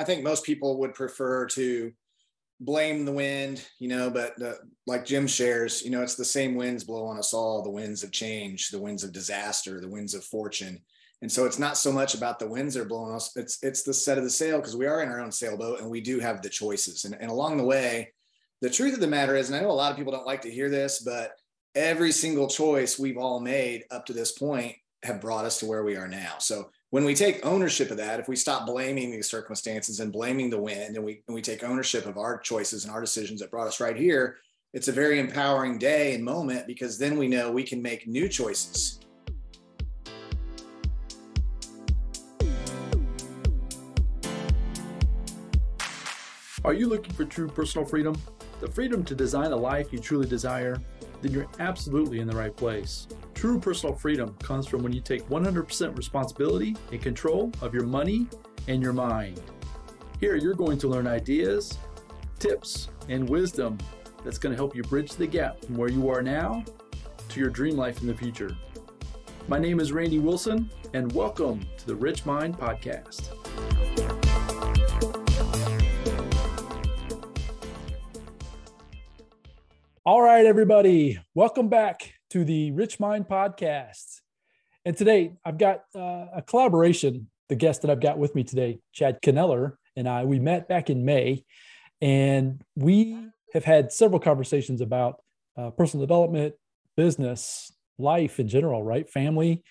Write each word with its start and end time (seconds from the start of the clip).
I 0.00 0.04
think 0.04 0.24
most 0.24 0.44
people 0.44 0.78
would 0.78 0.94
prefer 0.94 1.44
to 1.48 1.92
blame 2.58 3.04
the 3.04 3.12
wind, 3.12 3.66
you 3.78 3.88
know, 3.88 4.08
but 4.08 4.34
the, 4.38 4.58
like 4.86 5.04
Jim 5.04 5.26
shares, 5.26 5.82
you 5.82 5.90
know, 5.90 6.02
it's 6.02 6.14
the 6.14 6.24
same 6.24 6.54
winds 6.54 6.84
blow 6.84 7.04
on 7.04 7.18
us 7.18 7.34
all 7.34 7.62
the 7.62 7.70
winds 7.70 8.02
of 8.02 8.10
change, 8.10 8.70
the 8.70 8.80
winds 8.80 9.04
of 9.04 9.12
disaster, 9.12 9.78
the 9.78 9.88
winds 9.88 10.14
of 10.14 10.24
fortune. 10.24 10.80
And 11.20 11.30
so 11.30 11.44
it's 11.44 11.58
not 11.58 11.76
so 11.76 11.92
much 11.92 12.14
about 12.14 12.38
the 12.38 12.48
winds 12.48 12.78
are 12.78 12.86
blowing 12.86 13.14
us, 13.14 13.36
it's 13.36 13.58
it's 13.62 13.82
the 13.82 13.92
set 13.92 14.16
of 14.16 14.24
the 14.24 14.30
sail 14.30 14.56
because 14.56 14.74
we 14.74 14.86
are 14.86 15.02
in 15.02 15.10
our 15.10 15.20
own 15.20 15.30
sailboat 15.30 15.80
and 15.80 15.90
we 15.90 16.00
do 16.00 16.18
have 16.18 16.40
the 16.40 16.48
choices. 16.48 17.04
And, 17.04 17.14
and 17.20 17.30
along 17.30 17.58
the 17.58 17.64
way, 17.64 18.10
the 18.62 18.70
truth 18.70 18.94
of 18.94 19.00
the 19.00 19.06
matter 19.06 19.36
is, 19.36 19.50
and 19.50 19.58
I 19.58 19.60
know 19.60 19.70
a 19.70 19.72
lot 19.72 19.90
of 19.90 19.98
people 19.98 20.12
don't 20.12 20.26
like 20.26 20.40
to 20.42 20.50
hear 20.50 20.70
this, 20.70 21.00
but 21.00 21.32
every 21.74 22.10
single 22.10 22.48
choice 22.48 22.98
we've 22.98 23.18
all 23.18 23.38
made 23.38 23.84
up 23.90 24.06
to 24.06 24.14
this 24.14 24.32
point 24.32 24.76
have 25.02 25.20
brought 25.20 25.44
us 25.44 25.58
to 25.58 25.66
where 25.66 25.84
we 25.84 25.96
are 25.96 26.08
now. 26.08 26.36
So 26.38 26.70
when 26.90 27.04
we 27.04 27.14
take 27.14 27.46
ownership 27.46 27.92
of 27.92 27.96
that, 27.98 28.18
if 28.18 28.26
we 28.26 28.34
stop 28.34 28.66
blaming 28.66 29.12
these 29.12 29.30
circumstances 29.30 30.00
and 30.00 30.12
blaming 30.12 30.50
the 30.50 30.60
wind 30.60 30.96
and 30.96 31.04
we, 31.04 31.22
and 31.28 31.34
we 31.36 31.40
take 31.40 31.62
ownership 31.62 32.04
of 32.04 32.18
our 32.18 32.36
choices 32.38 32.84
and 32.84 32.92
our 32.92 33.00
decisions 33.00 33.38
that 33.40 33.50
brought 33.50 33.68
us 33.68 33.78
right 33.78 33.96
here, 33.96 34.38
it's 34.74 34.88
a 34.88 34.92
very 34.92 35.20
empowering 35.20 35.78
day 35.78 36.14
and 36.14 36.24
moment 36.24 36.66
because 36.66 36.98
then 36.98 37.16
we 37.16 37.28
know 37.28 37.52
we 37.52 37.62
can 37.62 37.80
make 37.80 38.08
new 38.08 38.28
choices. 38.28 38.98
Are 46.64 46.74
you 46.74 46.88
looking 46.88 47.14
for 47.14 47.24
true 47.24 47.48
personal 47.48 47.86
freedom? 47.86 48.20
The 48.60 48.68
freedom 48.68 49.04
to 49.04 49.14
design 49.14 49.52
a 49.52 49.56
life 49.56 49.92
you 49.92 50.00
truly 50.00 50.28
desire? 50.28 50.76
Then 51.20 51.32
you're 51.32 51.48
absolutely 51.58 52.20
in 52.20 52.26
the 52.26 52.36
right 52.36 52.56
place. 52.56 53.06
True 53.34 53.58
personal 53.58 53.94
freedom 53.94 54.34
comes 54.42 54.66
from 54.66 54.82
when 54.82 54.92
you 54.92 55.00
take 55.00 55.28
100% 55.28 55.96
responsibility 55.96 56.76
and 56.92 57.00
control 57.00 57.52
of 57.60 57.74
your 57.74 57.84
money 57.84 58.26
and 58.68 58.82
your 58.82 58.92
mind. 58.92 59.40
Here, 60.20 60.36
you're 60.36 60.54
going 60.54 60.78
to 60.78 60.88
learn 60.88 61.06
ideas, 61.06 61.78
tips, 62.38 62.88
and 63.08 63.28
wisdom 63.28 63.78
that's 64.24 64.38
going 64.38 64.52
to 64.52 64.56
help 64.56 64.76
you 64.76 64.82
bridge 64.82 65.12
the 65.12 65.26
gap 65.26 65.64
from 65.64 65.76
where 65.76 65.88
you 65.88 66.10
are 66.10 66.22
now 66.22 66.64
to 67.28 67.40
your 67.40 67.50
dream 67.50 67.76
life 67.76 68.00
in 68.00 68.06
the 68.06 68.14
future. 68.14 68.56
My 69.48 69.58
name 69.58 69.80
is 69.80 69.92
Randy 69.92 70.18
Wilson, 70.18 70.70
and 70.92 71.10
welcome 71.12 71.60
to 71.78 71.86
the 71.86 71.94
Rich 71.94 72.26
Mind 72.26 72.58
Podcast. 72.58 73.39
All 80.10 80.20
right, 80.20 80.44
everybody, 80.44 81.20
welcome 81.36 81.68
back 81.68 82.14
to 82.30 82.44
the 82.44 82.72
Rich 82.72 82.98
Mind 82.98 83.28
Podcast. 83.28 84.22
And 84.84 84.96
today 84.96 85.34
I've 85.44 85.56
got 85.56 85.84
uh, 85.94 86.26
a 86.34 86.42
collaboration. 86.44 87.30
The 87.48 87.54
guest 87.54 87.82
that 87.82 87.92
I've 87.92 88.00
got 88.00 88.18
with 88.18 88.34
me 88.34 88.42
today, 88.42 88.80
Chad 88.92 89.20
Kneller, 89.24 89.78
and 89.94 90.08
I, 90.08 90.24
we 90.24 90.40
met 90.40 90.66
back 90.66 90.90
in 90.90 91.04
May, 91.04 91.44
and 92.00 92.60
we 92.74 93.24
have 93.54 93.62
had 93.62 93.92
several 93.92 94.18
conversations 94.18 94.80
about 94.80 95.20
uh, 95.56 95.70
personal 95.70 96.04
development, 96.04 96.56
business, 96.96 97.70
life 97.96 98.40
in 98.40 98.48
general, 98.48 98.82
right? 98.82 99.08
Family. 99.08 99.62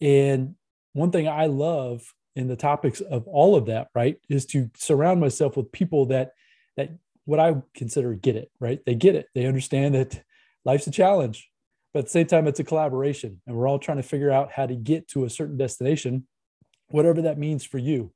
And 0.00 0.54
one 0.92 1.10
thing 1.10 1.26
I 1.26 1.46
love 1.46 2.04
in 2.36 2.46
the 2.46 2.54
topics 2.54 3.00
of 3.00 3.26
all 3.26 3.56
of 3.56 3.66
that, 3.66 3.88
right, 3.96 4.16
is 4.28 4.46
to 4.46 4.70
surround 4.76 5.20
myself 5.20 5.56
with 5.56 5.72
people 5.72 6.06
that 6.06 6.34
that 6.76 6.90
what 7.24 7.40
I 7.40 7.54
consider 7.74 8.14
get 8.14 8.36
it, 8.36 8.50
right? 8.60 8.80
They 8.84 8.94
get 8.94 9.14
it. 9.14 9.26
They 9.34 9.46
understand 9.46 9.94
that 9.94 10.22
life's 10.64 10.86
a 10.86 10.90
challenge, 10.90 11.48
but 11.92 12.00
at 12.00 12.04
the 12.06 12.10
same 12.10 12.26
time, 12.26 12.46
it's 12.46 12.60
a 12.60 12.64
collaboration. 12.64 13.40
And 13.46 13.56
we're 13.56 13.68
all 13.68 13.78
trying 13.78 13.98
to 13.98 14.02
figure 14.02 14.30
out 14.30 14.52
how 14.52 14.66
to 14.66 14.74
get 14.74 15.08
to 15.08 15.24
a 15.24 15.30
certain 15.30 15.56
destination, 15.56 16.26
whatever 16.88 17.22
that 17.22 17.38
means 17.38 17.64
for 17.64 17.78
you. 17.78 18.12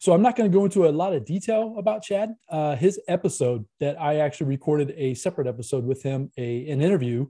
So 0.00 0.12
I'm 0.12 0.22
not 0.22 0.36
going 0.36 0.50
to 0.50 0.56
go 0.56 0.64
into 0.64 0.88
a 0.88 0.90
lot 0.90 1.12
of 1.12 1.24
detail 1.24 1.76
about 1.78 2.02
Chad. 2.02 2.34
Uh, 2.48 2.76
his 2.76 3.00
episode 3.08 3.66
that 3.78 4.00
I 4.00 4.16
actually 4.16 4.48
recorded 4.48 4.94
a 4.96 5.14
separate 5.14 5.46
episode 5.46 5.84
with 5.84 6.02
him, 6.02 6.30
a, 6.36 6.68
an 6.70 6.80
interview 6.80 7.26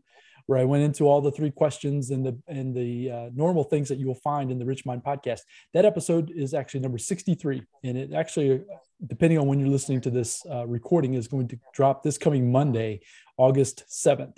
where 0.47 0.59
I 0.59 0.65
went 0.65 0.83
into 0.83 1.09
all 1.09 1.21
the 1.21 1.31
three 1.31 1.51
questions 1.51 2.11
and 2.11 2.25
the 2.25 2.39
and 2.49 2.75
the 2.75 3.11
uh, 3.11 3.31
normal 3.35 3.65
things 3.65 3.89
that 3.89 3.99
you 3.99 4.07
will 4.07 4.15
find 4.15 4.51
in 4.51 4.59
the 4.59 4.65
Rich 4.65 4.85
Mind 4.85 5.03
podcast. 5.05 5.41
That 5.75 5.85
episode 5.85 6.31
is 6.35 6.55
actually 6.55 6.81
number 6.81 6.99
63, 6.99 7.63
and 7.85 7.99
it 7.99 8.13
actually, 8.13 8.63
depending 9.07 9.39
on 9.39 9.47
when 9.47 9.59
you're 9.59 9.69
listening 9.69 10.01
to 10.03 10.11
this 10.11 10.45
uh, 10.51 10.67
recording, 10.67 11.15
is 11.15 11.29
going 11.29 11.49
to 11.49 11.59
drop 11.73 12.03
this 12.03 12.19
coming 12.19 12.51
Monday, 12.51 13.01
August 13.37 13.85
7th. 13.89 14.37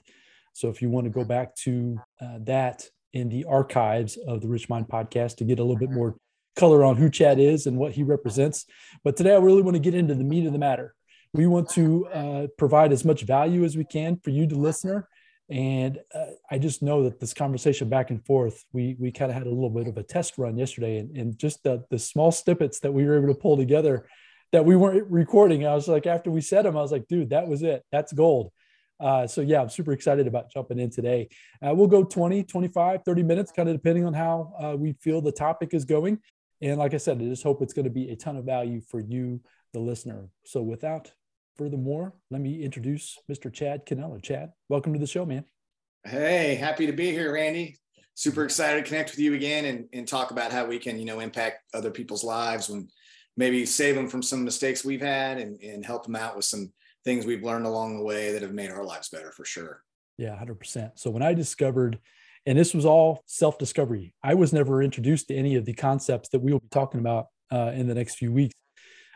So 0.53 0.69
if 0.69 0.81
you 0.81 0.89
want 0.89 1.05
to 1.05 1.11
go 1.11 1.25
back 1.25 1.55
to 1.57 1.99
uh, 2.21 2.39
that 2.43 2.89
in 3.13 3.29
the 3.29 3.45
archives 3.45 4.17
of 4.17 4.41
the 4.41 4.49
Rich 4.49 4.69
Mind 4.69 4.89
podcast 4.89 5.37
to 5.37 5.45
get 5.45 5.59
a 5.59 5.63
little 5.63 5.79
bit 5.79 5.91
more 5.91 6.17
color 6.57 6.85
on 6.85 6.97
who 6.97 7.11
Chad 7.11 7.39
is 7.39 7.67
and 7.67 7.77
what 7.77 7.93
he 7.93 8.03
represents. 8.03 8.67
But 9.03 9.17
today 9.17 9.35
I 9.35 9.39
really 9.39 9.63
want 9.63 9.75
to 9.75 9.81
get 9.81 9.95
into 9.95 10.15
the 10.15 10.25
meat 10.25 10.47
of 10.47 10.53
the 10.53 10.59
matter. 10.59 10.95
We 11.33 11.47
want 11.47 11.69
to 11.71 12.07
uh, 12.09 12.47
provide 12.57 12.93
as 12.93 13.05
much 13.05 13.23
value 13.23 13.65
as 13.65 13.77
we 13.77 13.85
can 13.85 14.19
for 14.23 14.31
you, 14.31 14.47
the 14.47 14.57
listener, 14.57 15.09
and 15.51 15.99
uh, 16.15 16.27
I 16.51 16.59
just 16.59 16.83
know 16.83 17.05
that 17.05 17.21
this 17.21 17.35
conversation 17.35 17.89
back 17.89 18.11
and 18.11 18.25
forth, 18.25 18.65
we 18.73 18.97
we 18.99 19.13
kind 19.13 19.31
of 19.31 19.37
had 19.37 19.47
a 19.47 19.51
little 19.51 19.71
bit 19.71 19.89
of 19.89 19.99
a 19.99 20.03
test 20.03 20.39
run 20.39 20.57
yesterday, 20.57 20.99
and, 20.99 21.17
and 21.17 21.39
just 21.39 21.63
the 21.63 21.85
the 21.91 21.99
small 21.99 22.33
snippets 22.33 22.81
that 22.81 22.93
we 22.93 23.05
were 23.05 23.19
able 23.19 23.29
to 23.29 23.41
pull 23.41 23.57
together 23.57 24.07
that 24.53 24.65
we 24.65 24.77
weren't 24.77 25.11
recording. 25.11 25.67
I 25.67 25.75
was 25.75 25.89
like, 25.89 26.07
after 26.07 26.31
we 26.31 26.41
said 26.41 26.65
them, 26.65 26.77
I 26.77 26.81
was 26.81 26.93
like, 26.93 27.09
dude, 27.09 27.31
that 27.31 27.49
was 27.49 27.63
it. 27.63 27.83
That's 27.91 28.13
gold. 28.13 28.53
Uh, 29.01 29.27
so 29.27 29.41
yeah, 29.41 29.61
I'm 29.61 29.69
super 29.69 29.93
excited 29.93 30.29
about 30.29 30.51
jumping 30.51 30.79
in 30.79 30.91
today. 30.91 31.29
Uh, 31.61 31.75
we'll 31.75 31.89
go 31.89 32.05
20, 32.05 32.45
25, 32.45 33.03
30 33.05 33.23
minutes, 33.25 33.51
kind 33.51 33.69
of 33.69 33.75
depending 33.75 34.07
on 34.07 34.15
how 34.15 34.55
uh, 34.59 34.77
we 34.77 34.93
feel 35.01 35.21
the 35.21 35.33
topic 35.33 35.75
is 35.75 35.85
going. 35.85 36.21
And 36.63 36.79
like 36.79 36.95
I 36.95 36.99
said, 36.99 37.21
I 37.21 37.25
just 37.25 37.43
hope 37.43 37.63
it's 37.63 37.73
going 37.73 37.85
to 37.85 37.91
be 37.91 38.11
a 38.11 38.17
ton 38.17 38.37
of 38.37 38.45
value 38.45 38.81
for 38.81 39.01
you, 39.01 39.41
the 39.73 39.81
listener. 39.81 40.29
So 40.45 40.63
without 40.63 41.11
furthermore, 41.57 42.13
let 42.31 42.41
me 42.41 42.63
introduce 42.63 43.19
Mr. 43.31 43.53
Chad 43.53 43.83
Kneller. 43.91 44.21
Chad, 44.21 44.53
welcome 44.69 44.93
to 44.93 44.99
the 44.99 45.07
show, 45.07 45.25
man. 45.25 45.45
Hey, 46.05 46.55
happy 46.55 46.87
to 46.87 46.93
be 46.93 47.11
here, 47.11 47.33
Randy. 47.33 47.79
Super 48.15 48.45
excited 48.45 48.85
to 48.85 48.89
connect 48.89 49.11
with 49.11 49.19
you 49.19 49.35
again 49.35 49.65
and, 49.65 49.89
and 49.93 50.07
talk 50.07 50.31
about 50.31 50.53
how 50.53 50.67
we 50.67 50.79
can, 50.79 50.99
you 50.99 51.05
know, 51.05 51.21
impact 51.21 51.63
other 51.73 51.91
people's 51.91 52.23
lives 52.23 52.69
and 52.69 52.91
maybe 53.37 53.67
save 53.67 53.95
them 53.95 54.09
from 54.09 54.23
some 54.23 54.45
mistakes 54.45 54.85
we've 54.85 55.01
had 55.01 55.39
and, 55.39 55.61
and 55.63 55.85
help 55.85 56.05
them 56.05 56.17
out 56.17 56.37
with 56.37 56.45
some 56.45 56.73
things 57.05 57.27
we've 57.27 57.43
learned 57.43 57.67
along 57.67 57.97
the 57.97 58.05
way 58.05 58.33
that 58.33 58.43
have 58.43 58.53
made 58.53 58.71
our 58.71 58.85
lives 58.85 59.09
better 59.09 59.33
for 59.33 59.45
sure. 59.45 59.83
Yeah, 60.17 60.37
100%. 60.37 60.93
So 60.95 61.11
when 61.11 61.23
I 61.23 61.35
discovered, 61.35 61.99
and 62.47 62.59
this 62.59 62.75
was 62.75 62.85
all 62.85 63.23
self 63.27 63.59
discovery, 63.59 64.15
I 64.23 64.35
was 64.35 64.53
never 64.53 64.83
introduced 64.83 65.29
to 65.29 65.35
any 65.35 65.57
of 65.57 65.65
the 65.65 65.73
concepts 65.73 66.29
that 66.31 66.41
we 66.41 66.53
will 66.53 66.61
be 66.61 66.69
talking 66.71 67.01
about 67.01 67.27
uh, 67.51 67.73
in 67.75 67.89
the 67.89 67.95
next 67.95 68.17
few 68.17 68.33
weeks. 68.33 68.55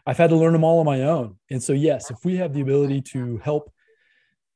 I've 0.09 0.17
had 0.17 0.31
to 0.31 0.37
learn 0.37 0.55
them 0.55 0.65
all 0.65 0.79
on 0.79 0.87
my 0.87 1.03
own. 1.03 1.37
And 1.51 1.63
so, 1.63 1.75
yes, 1.75 2.11
if 2.11 2.25
we 2.25 2.37
have 2.37 2.55
the 2.55 2.63
ability 2.63 3.03
to 3.13 3.37
help 3.45 3.71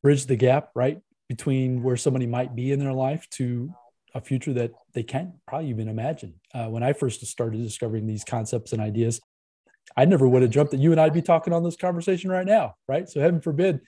bridge 0.03 0.25
the 0.25 0.35
gap, 0.35 0.71
right, 0.75 0.99
between 1.29 1.83
where 1.83 1.99
somebody 1.99 2.27
might 2.27 2.57
be 2.57 2.73
in 2.73 2.79
their 2.79 2.95
life 2.95 3.29
to 3.33 3.71
a 4.15 4.21
future 4.23 4.55
that 4.55 4.73
they 4.95 5.03
can't 5.03 5.33
probably 5.47 5.69
even 5.69 5.89
imagine. 5.89 6.41
Uh, 6.55 6.69
when 6.69 6.83
I 6.83 6.95
first 6.95 7.25
started 7.27 7.63
discovering 7.63 8.07
these 8.07 8.25
concepts 8.25 8.73
and 8.73 8.81
ideas, 8.81 9.21
I 9.95 10.07
never 10.07 10.27
would 10.27 10.41
have 10.41 10.51
jumped 10.51 10.71
that 10.71 10.81
you 10.81 10.91
and 10.91 10.99
I'd 10.99 11.13
be 11.13 11.21
talking 11.21 11.53
on 11.53 11.63
this 11.63 11.77
conversation 11.77 12.31
right 12.31 12.47
now, 12.47 12.77
right? 12.89 13.07
So, 13.07 13.21
heaven 13.21 13.43
forbid, 13.43 13.81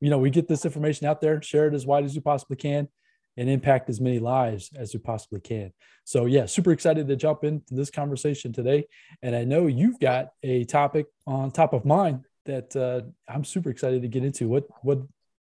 you 0.00 0.10
know, 0.10 0.18
we 0.18 0.28
get 0.28 0.48
this 0.48 0.64
information 0.64 1.06
out 1.06 1.20
there, 1.20 1.40
share 1.40 1.68
it 1.68 1.74
as 1.74 1.86
wide 1.86 2.04
as 2.04 2.16
you 2.16 2.20
possibly 2.20 2.56
can, 2.56 2.88
and 3.36 3.48
impact 3.48 3.88
as 3.88 4.00
many 4.00 4.18
lives 4.18 4.70
as 4.76 4.92
we 4.92 5.00
possibly 5.00 5.40
can. 5.40 5.72
So, 6.04 6.26
yeah, 6.26 6.46
super 6.46 6.72
excited 6.72 7.08
to 7.08 7.16
jump 7.16 7.44
into 7.44 7.74
this 7.74 7.90
conversation 7.90 8.52
today. 8.52 8.86
And 9.22 9.34
I 9.34 9.44
know 9.44 9.66
you've 9.66 10.00
got 10.00 10.30
a 10.42 10.64
topic 10.64 11.06
on 11.26 11.50
top 11.50 11.72
of 11.72 11.84
mind 11.84 12.24
that 12.44 12.74
uh, 12.76 13.02
I'm 13.32 13.44
super 13.44 13.70
excited 13.70 14.02
to 14.02 14.08
get 14.08 14.24
into. 14.24 14.48
What 14.48 14.64
what 14.82 14.98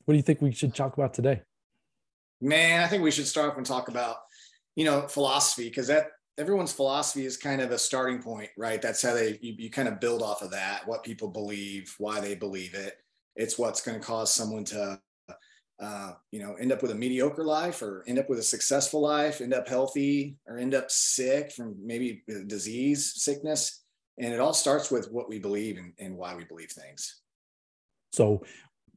what 0.06 0.14
do 0.14 0.16
you 0.16 0.22
think 0.22 0.42
we 0.42 0.52
should 0.52 0.76
talk 0.76 0.94
about 0.94 1.14
today? 1.14 1.42
Man, 2.42 2.84
I 2.84 2.88
think 2.88 3.04
we 3.04 3.12
should 3.12 3.28
start 3.28 3.52
off 3.52 3.58
and 3.58 3.66
talk 3.66 3.88
about 3.88 4.18
you 4.76 4.86
know 4.86 5.08
philosophy 5.08 5.70
because 5.70 5.88
that 5.88 6.12
everyone's 6.38 6.74
philosophy 6.74 7.26
is 7.26 7.38
kind 7.38 7.62
of 7.62 7.72
a 7.72 7.78
starting 7.78 8.22
point, 8.22 8.50
right? 8.58 8.82
That's 8.82 9.02
how 9.02 9.14
they 9.14 9.40
you, 9.42 9.56
you 9.58 9.70
kind 9.70 9.88
of 9.88 10.00
build 10.00 10.22
off 10.22 10.42
of 10.42 10.52
that, 10.52 10.88
what 10.88 11.04
people 11.04 11.30
believe, 11.30 11.94
why 11.98 12.20
they 12.20 12.36
believe 12.36 12.74
it. 12.76 12.98
It's 13.36 13.58
what's 13.58 13.82
going 13.82 14.00
to 14.00 14.06
cause 14.06 14.32
someone 14.34 14.66
to 14.66 15.00
uh, 15.80 16.14
you 16.32 16.40
know, 16.40 16.54
end 16.56 16.72
up 16.72 16.82
with 16.82 16.92
a 16.92 16.96
mediocre 16.96 17.44
life 17.44 17.82
or 17.82 18.04
end 18.08 18.20
up 18.20 18.30
with 18.30 18.40
a 18.40 18.44
successful 18.44 19.02
life, 19.02 19.42
end 19.42 19.54
up 19.54 19.68
healthy 19.68 20.38
or 20.48 20.58
end 20.58 20.74
up 20.74 20.90
sick 20.90 21.52
from 21.52 21.76
maybe 21.84 22.24
disease, 22.48 23.14
sickness. 23.16 23.84
And 24.20 24.34
it 24.34 24.40
all 24.40 24.54
starts 24.54 24.92
with 24.92 25.12
what 25.12 25.28
we 25.28 25.40
believe 25.40 25.78
and, 25.78 25.94
and 26.00 26.16
why 26.16 26.36
we 26.36 26.46
believe 26.46 26.70
things. 26.70 27.22
So, 28.12 28.44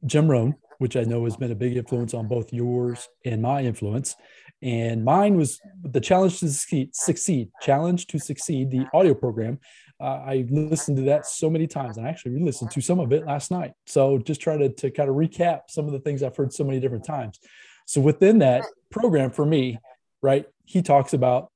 Jim 0.05 0.29
Rohn, 0.29 0.55
which 0.77 0.95
I 0.95 1.03
know 1.03 1.23
has 1.23 1.35
been 1.35 1.51
a 1.51 1.55
big 1.55 1.75
influence 1.75 2.13
on 2.13 2.27
both 2.27 2.53
yours 2.53 3.09
and 3.25 3.41
my 3.41 3.61
influence, 3.61 4.15
and 4.61 5.03
mine 5.03 5.35
was 5.35 5.59
the 5.83 5.99
challenge 5.99 6.39
to 6.39 6.49
succeed, 6.49 6.95
succeed 6.95 7.49
challenge 7.61 8.07
to 8.07 8.19
succeed, 8.19 8.69
the 8.69 8.85
audio 8.93 9.15
program 9.15 9.59
I 9.99 10.45
listened 10.49 10.97
to 10.97 11.03
that 11.03 11.25
so 11.25 11.49
many 11.49 11.67
times, 11.67 11.97
and 11.97 12.05
I 12.05 12.09
actually 12.09 12.33
re-listened 12.33 12.71
to 12.71 12.81
some 12.81 12.99
of 12.99 13.11
it 13.11 13.25
last 13.25 13.49
night. 13.49 13.73
So 13.85 14.19
just 14.19 14.41
try 14.41 14.57
to, 14.57 14.69
to 14.69 14.91
kind 14.91 15.09
of 15.09 15.15
recap 15.15 15.61
some 15.69 15.85
of 15.87 15.91
the 15.91 15.99
things 15.99 16.21
I've 16.21 16.35
heard 16.35 16.53
so 16.53 16.63
many 16.63 16.79
different 16.79 17.05
times. 17.05 17.39
So 17.85 18.01
within 18.01 18.39
that 18.39 18.63
program, 18.91 19.31
for 19.31 19.45
me, 19.45 19.79
right, 20.21 20.45
he 20.65 20.81
talks 20.81 21.13
about 21.13 21.51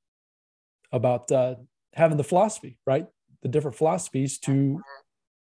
about 0.90 1.30
uh, 1.30 1.54
having 1.94 2.16
the 2.16 2.24
philosophy, 2.24 2.78
right, 2.86 3.06
the 3.42 3.48
different 3.48 3.76
philosophies 3.76 4.38
to 4.38 4.80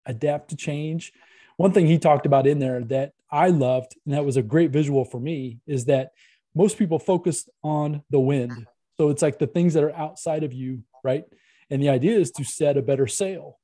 adapt 0.05 0.49
to 0.49 0.55
change. 0.55 1.13
One 1.57 1.71
thing 1.71 1.87
he 1.87 1.97
talked 1.97 2.25
about 2.25 2.47
in 2.47 2.59
there 2.59 2.83
that 2.85 3.13
I 3.31 3.49
loved, 3.49 3.95
and 4.05 4.15
that 4.15 4.25
was 4.25 4.37
a 4.37 4.41
great 4.41 4.71
visual 4.71 5.05
for 5.05 5.19
me, 5.19 5.59
is 5.67 5.85
that 5.85 6.11
most 6.55 6.77
people 6.77 6.99
focus 6.99 7.47
on 7.63 8.03
the 8.09 8.19
wind. 8.19 8.67
So 8.97 9.09
it's 9.09 9.21
like 9.21 9.39
the 9.39 9.47
things 9.47 9.75
that 9.75 9.83
are 9.83 9.95
outside 9.95 10.43
of 10.43 10.51
you, 10.51 10.83
right? 11.03 11.25
And 11.69 11.81
the 11.81 11.89
idea 11.89 12.17
is 12.17 12.31
to 12.31 12.43
set 12.43 12.77
a 12.77 12.81
better 12.81 13.07
sail, 13.07 13.59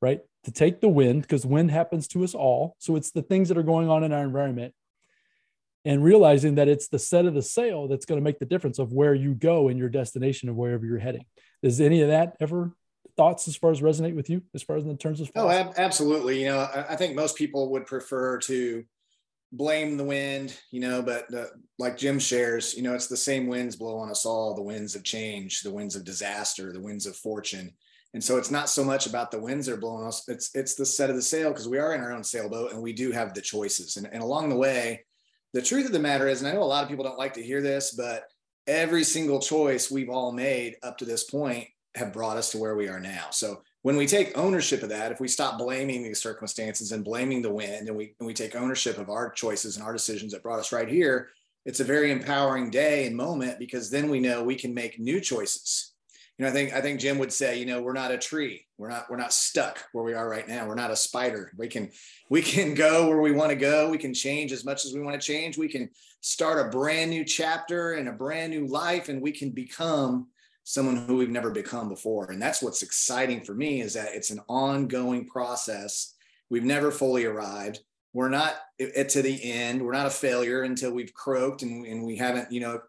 right? 0.00 0.20
To 0.44 0.52
take 0.52 0.80
the 0.80 0.88
wind, 0.88 1.22
because 1.22 1.44
wind 1.44 1.70
happens 1.70 2.06
to 2.08 2.24
us 2.24 2.34
all. 2.34 2.76
So 2.78 2.96
it's 2.96 3.10
the 3.10 3.22
things 3.22 3.48
that 3.48 3.58
are 3.58 3.62
going 3.62 3.88
on 3.88 4.04
in 4.04 4.12
our 4.12 4.22
environment 4.22 4.74
and 5.84 6.04
realizing 6.04 6.56
that 6.56 6.68
it's 6.68 6.88
the 6.88 6.98
set 6.98 7.24
of 7.24 7.34
the 7.34 7.42
sail 7.42 7.88
that's 7.88 8.04
going 8.04 8.20
to 8.20 8.24
make 8.24 8.38
the 8.38 8.46
difference 8.46 8.78
of 8.78 8.92
where 8.92 9.14
you 9.14 9.34
go 9.34 9.68
in 9.68 9.78
your 9.78 9.88
destination 9.88 10.48
of 10.48 10.56
wherever 10.56 10.84
you're 10.84 10.98
heading. 10.98 11.24
Does 11.62 11.80
any 11.80 12.02
of 12.02 12.08
that 12.08 12.36
ever 12.40 12.72
thoughts 13.16 13.48
as 13.48 13.56
far 13.56 13.70
as 13.70 13.80
resonate 13.80 14.14
with 14.14 14.30
you 14.30 14.42
as 14.54 14.62
far 14.62 14.76
as 14.76 14.84
in 14.84 14.96
terms 14.96 15.20
of? 15.20 15.30
Oh, 15.34 15.48
ab- 15.48 15.74
absolutely. 15.76 16.40
You 16.42 16.48
know, 16.50 16.58
I, 16.58 16.86
I, 16.90 16.96
think 16.96 17.14
most 17.14 17.36
people 17.36 17.70
would 17.72 17.86
prefer 17.86 18.38
to 18.38 18.84
blame 19.52 19.96
the 19.96 20.04
wind, 20.04 20.56
you 20.70 20.80
know, 20.80 21.02
but 21.02 21.26
like 21.78 21.96
Jim 21.96 22.18
shares, 22.18 22.74
you 22.74 22.82
know, 22.82 22.94
it's 22.94 23.08
the 23.08 23.16
same 23.16 23.46
winds 23.46 23.76
blow 23.76 23.98
on 23.98 24.10
us 24.10 24.24
all, 24.24 24.54
the 24.54 24.62
winds 24.62 24.94
of 24.94 25.02
change, 25.02 25.62
the 25.62 25.72
winds 25.72 25.96
of 25.96 26.04
disaster, 26.04 26.72
the 26.72 26.80
winds 26.80 27.06
of 27.06 27.16
fortune. 27.16 27.72
And 28.12 28.22
so 28.22 28.38
it's 28.38 28.50
not 28.50 28.68
so 28.68 28.84
much 28.84 29.06
about 29.06 29.30
the 29.30 29.40
winds 29.40 29.68
are 29.68 29.76
blowing 29.76 30.06
us. 30.06 30.28
It's, 30.28 30.50
it's 30.54 30.74
the 30.74 30.86
set 30.86 31.10
of 31.10 31.16
the 31.16 31.22
sail 31.22 31.50
because 31.50 31.68
we 31.68 31.78
are 31.78 31.94
in 31.94 32.00
our 32.00 32.12
own 32.12 32.24
sailboat 32.24 32.72
and 32.72 32.82
we 32.82 32.92
do 32.92 33.12
have 33.12 33.34
the 33.34 33.40
choices. 33.40 33.96
And, 33.96 34.08
and 34.12 34.22
along 34.22 34.48
the 34.48 34.56
way, 34.56 35.04
the 35.52 35.62
truth 35.62 35.86
of 35.86 35.92
the 35.92 35.98
matter 35.98 36.28
is, 36.28 36.40
and 36.40 36.48
I 36.48 36.54
know 36.54 36.62
a 36.62 36.64
lot 36.64 36.82
of 36.82 36.88
people 36.88 37.04
don't 37.04 37.18
like 37.18 37.34
to 37.34 37.42
hear 37.42 37.60
this, 37.60 37.92
but 37.92 38.24
every 38.66 39.04
single 39.04 39.40
choice 39.40 39.90
we've 39.90 40.10
all 40.10 40.32
made 40.32 40.76
up 40.82 40.98
to 40.98 41.04
this 41.04 41.24
point 41.24 41.66
have 41.96 42.12
brought 42.12 42.36
us 42.36 42.50
to 42.52 42.58
where 42.58 42.76
we 42.76 42.88
are 42.88 43.00
now. 43.00 43.26
So 43.30 43.62
when 43.82 43.96
we 43.96 44.06
take 44.06 44.36
ownership 44.36 44.82
of 44.82 44.90
that, 44.90 45.12
if 45.12 45.20
we 45.20 45.28
stop 45.28 45.58
blaming 45.58 46.02
these 46.02 46.20
circumstances 46.20 46.92
and 46.92 47.04
blaming 47.04 47.42
the 47.42 47.52
wind 47.52 47.88
and 47.88 47.96
we, 47.96 48.14
and 48.18 48.26
we 48.26 48.34
take 48.34 48.54
ownership 48.54 48.98
of 48.98 49.08
our 49.08 49.30
choices 49.30 49.76
and 49.76 49.84
our 49.84 49.92
decisions 49.92 50.32
that 50.32 50.42
brought 50.42 50.58
us 50.58 50.72
right 50.72 50.88
here, 50.88 51.28
it's 51.64 51.80
a 51.80 51.84
very 51.84 52.10
empowering 52.10 52.70
day 52.70 53.06
and 53.06 53.16
moment 53.16 53.58
because 53.58 53.90
then 53.90 54.10
we 54.10 54.20
know 54.20 54.42
we 54.42 54.54
can 54.54 54.74
make 54.74 54.98
new 54.98 55.20
choices 55.20 55.90
you 56.40 56.46
know, 56.46 56.52
I 56.52 56.54
think 56.54 56.72
I 56.72 56.80
think 56.80 57.00
Jim 57.00 57.18
would 57.18 57.34
say, 57.34 57.58
you 57.58 57.66
know, 57.66 57.82
we're 57.82 57.92
not 57.92 58.12
a 58.12 58.16
tree. 58.16 58.64
We're 58.78 58.88
not 58.88 59.10
we're 59.10 59.18
not 59.18 59.34
stuck 59.34 59.84
where 59.92 60.02
we 60.02 60.14
are 60.14 60.26
right 60.26 60.48
now. 60.48 60.66
We're 60.66 60.74
not 60.74 60.90
a 60.90 60.96
spider. 60.96 61.52
We 61.58 61.68
can 61.68 61.90
we 62.30 62.40
can 62.40 62.72
go 62.86 63.08
where 63.08 63.20
we 63.20 63.32
want 63.32 63.50
to 63.50 63.56
go. 63.56 63.90
We 63.90 63.98
can 63.98 64.14
change 64.14 64.50
as 64.50 64.64
much 64.64 64.86
as 64.86 64.94
we 64.94 65.02
want 65.02 65.20
to 65.20 65.26
change. 65.26 65.58
We 65.58 65.68
can 65.68 65.90
start 66.22 66.66
a 66.66 66.70
brand 66.70 67.10
new 67.10 67.26
chapter 67.26 67.92
and 67.92 68.08
a 68.08 68.12
brand 68.12 68.54
new 68.54 68.66
life, 68.66 69.10
and 69.10 69.20
we 69.20 69.32
can 69.32 69.50
become 69.50 70.28
someone 70.72 70.96
who 70.96 71.16
we've 71.16 71.30
never 71.30 71.50
become 71.50 71.88
before. 71.88 72.30
And 72.30 72.40
that's 72.40 72.62
what's 72.62 72.82
exciting 72.82 73.42
for 73.42 73.54
me 73.54 73.80
is 73.80 73.94
that 73.94 74.14
it's 74.14 74.30
an 74.30 74.40
ongoing 74.48 75.26
process. 75.26 76.14
We've 76.48 76.64
never 76.64 76.90
fully 76.90 77.24
arrived. 77.24 77.80
We're 78.12 78.28
not 78.28 78.56
at 78.96 79.08
to 79.10 79.22
the 79.22 79.52
end. 79.52 79.82
We're 79.82 79.92
not 79.92 80.06
a 80.06 80.10
failure 80.10 80.62
until 80.62 80.92
we've 80.92 81.14
croaked 81.14 81.62
and, 81.62 81.86
and 81.86 82.04
we 82.04 82.16
haven't, 82.16 82.50
you 82.52 82.60
know, 82.60 82.80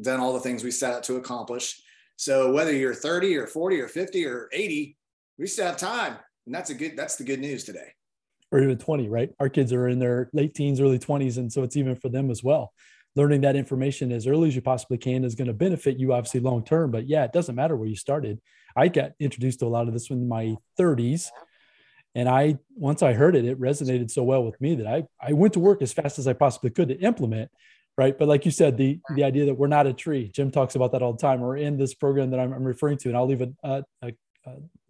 done 0.00 0.20
all 0.20 0.34
the 0.34 0.40
things 0.40 0.62
we 0.62 0.70
set 0.70 0.92
out 0.92 1.02
to 1.04 1.16
accomplish 1.16 1.80
so 2.16 2.50
whether 2.50 2.72
you're 2.72 2.94
30 2.94 3.36
or 3.36 3.46
40 3.46 3.80
or 3.80 3.88
50 3.88 4.26
or 4.26 4.48
80, 4.52 4.96
we 5.38 5.46
still 5.46 5.66
have 5.66 5.76
time. 5.76 6.16
And 6.46 6.54
that's 6.54 6.70
a 6.70 6.74
good, 6.74 6.96
that's 6.96 7.16
the 7.16 7.24
good 7.24 7.40
news 7.40 7.64
today. 7.64 7.92
Or 8.50 8.60
even 8.60 8.78
20, 8.78 9.08
right? 9.08 9.30
Our 9.38 9.48
kids 9.48 9.72
are 9.72 9.88
in 9.88 9.98
their 9.98 10.30
late 10.32 10.54
teens, 10.54 10.80
early 10.80 10.98
20s. 10.98 11.36
And 11.36 11.52
so 11.52 11.62
it's 11.62 11.76
even 11.76 11.94
for 11.94 12.08
them 12.08 12.30
as 12.30 12.42
well. 12.42 12.72
Learning 13.16 13.40
that 13.40 13.56
information 13.56 14.12
as 14.12 14.26
early 14.26 14.48
as 14.48 14.54
you 14.54 14.62
possibly 14.62 14.98
can 14.98 15.24
is 15.24 15.34
going 15.34 15.48
to 15.48 15.54
benefit 15.54 15.98
you, 15.98 16.12
obviously, 16.12 16.40
long 16.40 16.64
term. 16.64 16.90
But 16.90 17.08
yeah, 17.08 17.24
it 17.24 17.32
doesn't 17.32 17.54
matter 17.54 17.74
where 17.74 17.88
you 17.88 17.96
started. 17.96 18.40
I 18.76 18.88
got 18.88 19.12
introduced 19.18 19.60
to 19.60 19.66
a 19.66 19.68
lot 19.68 19.88
of 19.88 19.94
this 19.94 20.10
in 20.10 20.28
my 20.28 20.56
30s. 20.78 21.28
And 22.14 22.28
I, 22.28 22.58
once 22.74 23.02
I 23.02 23.14
heard 23.14 23.34
it, 23.34 23.44
it 23.44 23.60
resonated 23.60 24.10
so 24.10 24.22
well 24.22 24.44
with 24.44 24.60
me 24.60 24.76
that 24.76 24.86
I, 24.86 25.04
I 25.20 25.32
went 25.32 25.54
to 25.54 25.60
work 25.60 25.82
as 25.82 25.92
fast 25.92 26.18
as 26.18 26.28
I 26.28 26.34
possibly 26.34 26.70
could 26.70 26.88
to 26.88 26.98
implement 27.00 27.50
right 27.98 28.18
but 28.18 28.28
like 28.28 28.44
you 28.44 28.50
said 28.50 28.76
the 28.76 29.00
the 29.14 29.24
idea 29.24 29.46
that 29.46 29.54
we're 29.54 29.66
not 29.66 29.86
a 29.86 29.92
tree 29.92 30.30
jim 30.34 30.50
talks 30.50 30.74
about 30.74 30.92
that 30.92 31.02
all 31.02 31.12
the 31.12 31.20
time 31.20 31.40
we're 31.40 31.56
in 31.56 31.76
this 31.76 31.94
program 31.94 32.30
that 32.30 32.40
i'm, 32.40 32.52
I'm 32.52 32.64
referring 32.64 32.98
to 32.98 33.08
and 33.08 33.16
i'll 33.16 33.26
leave 33.26 33.40
it 33.40 33.52
uh, 33.64 33.82
uh, 34.02 34.10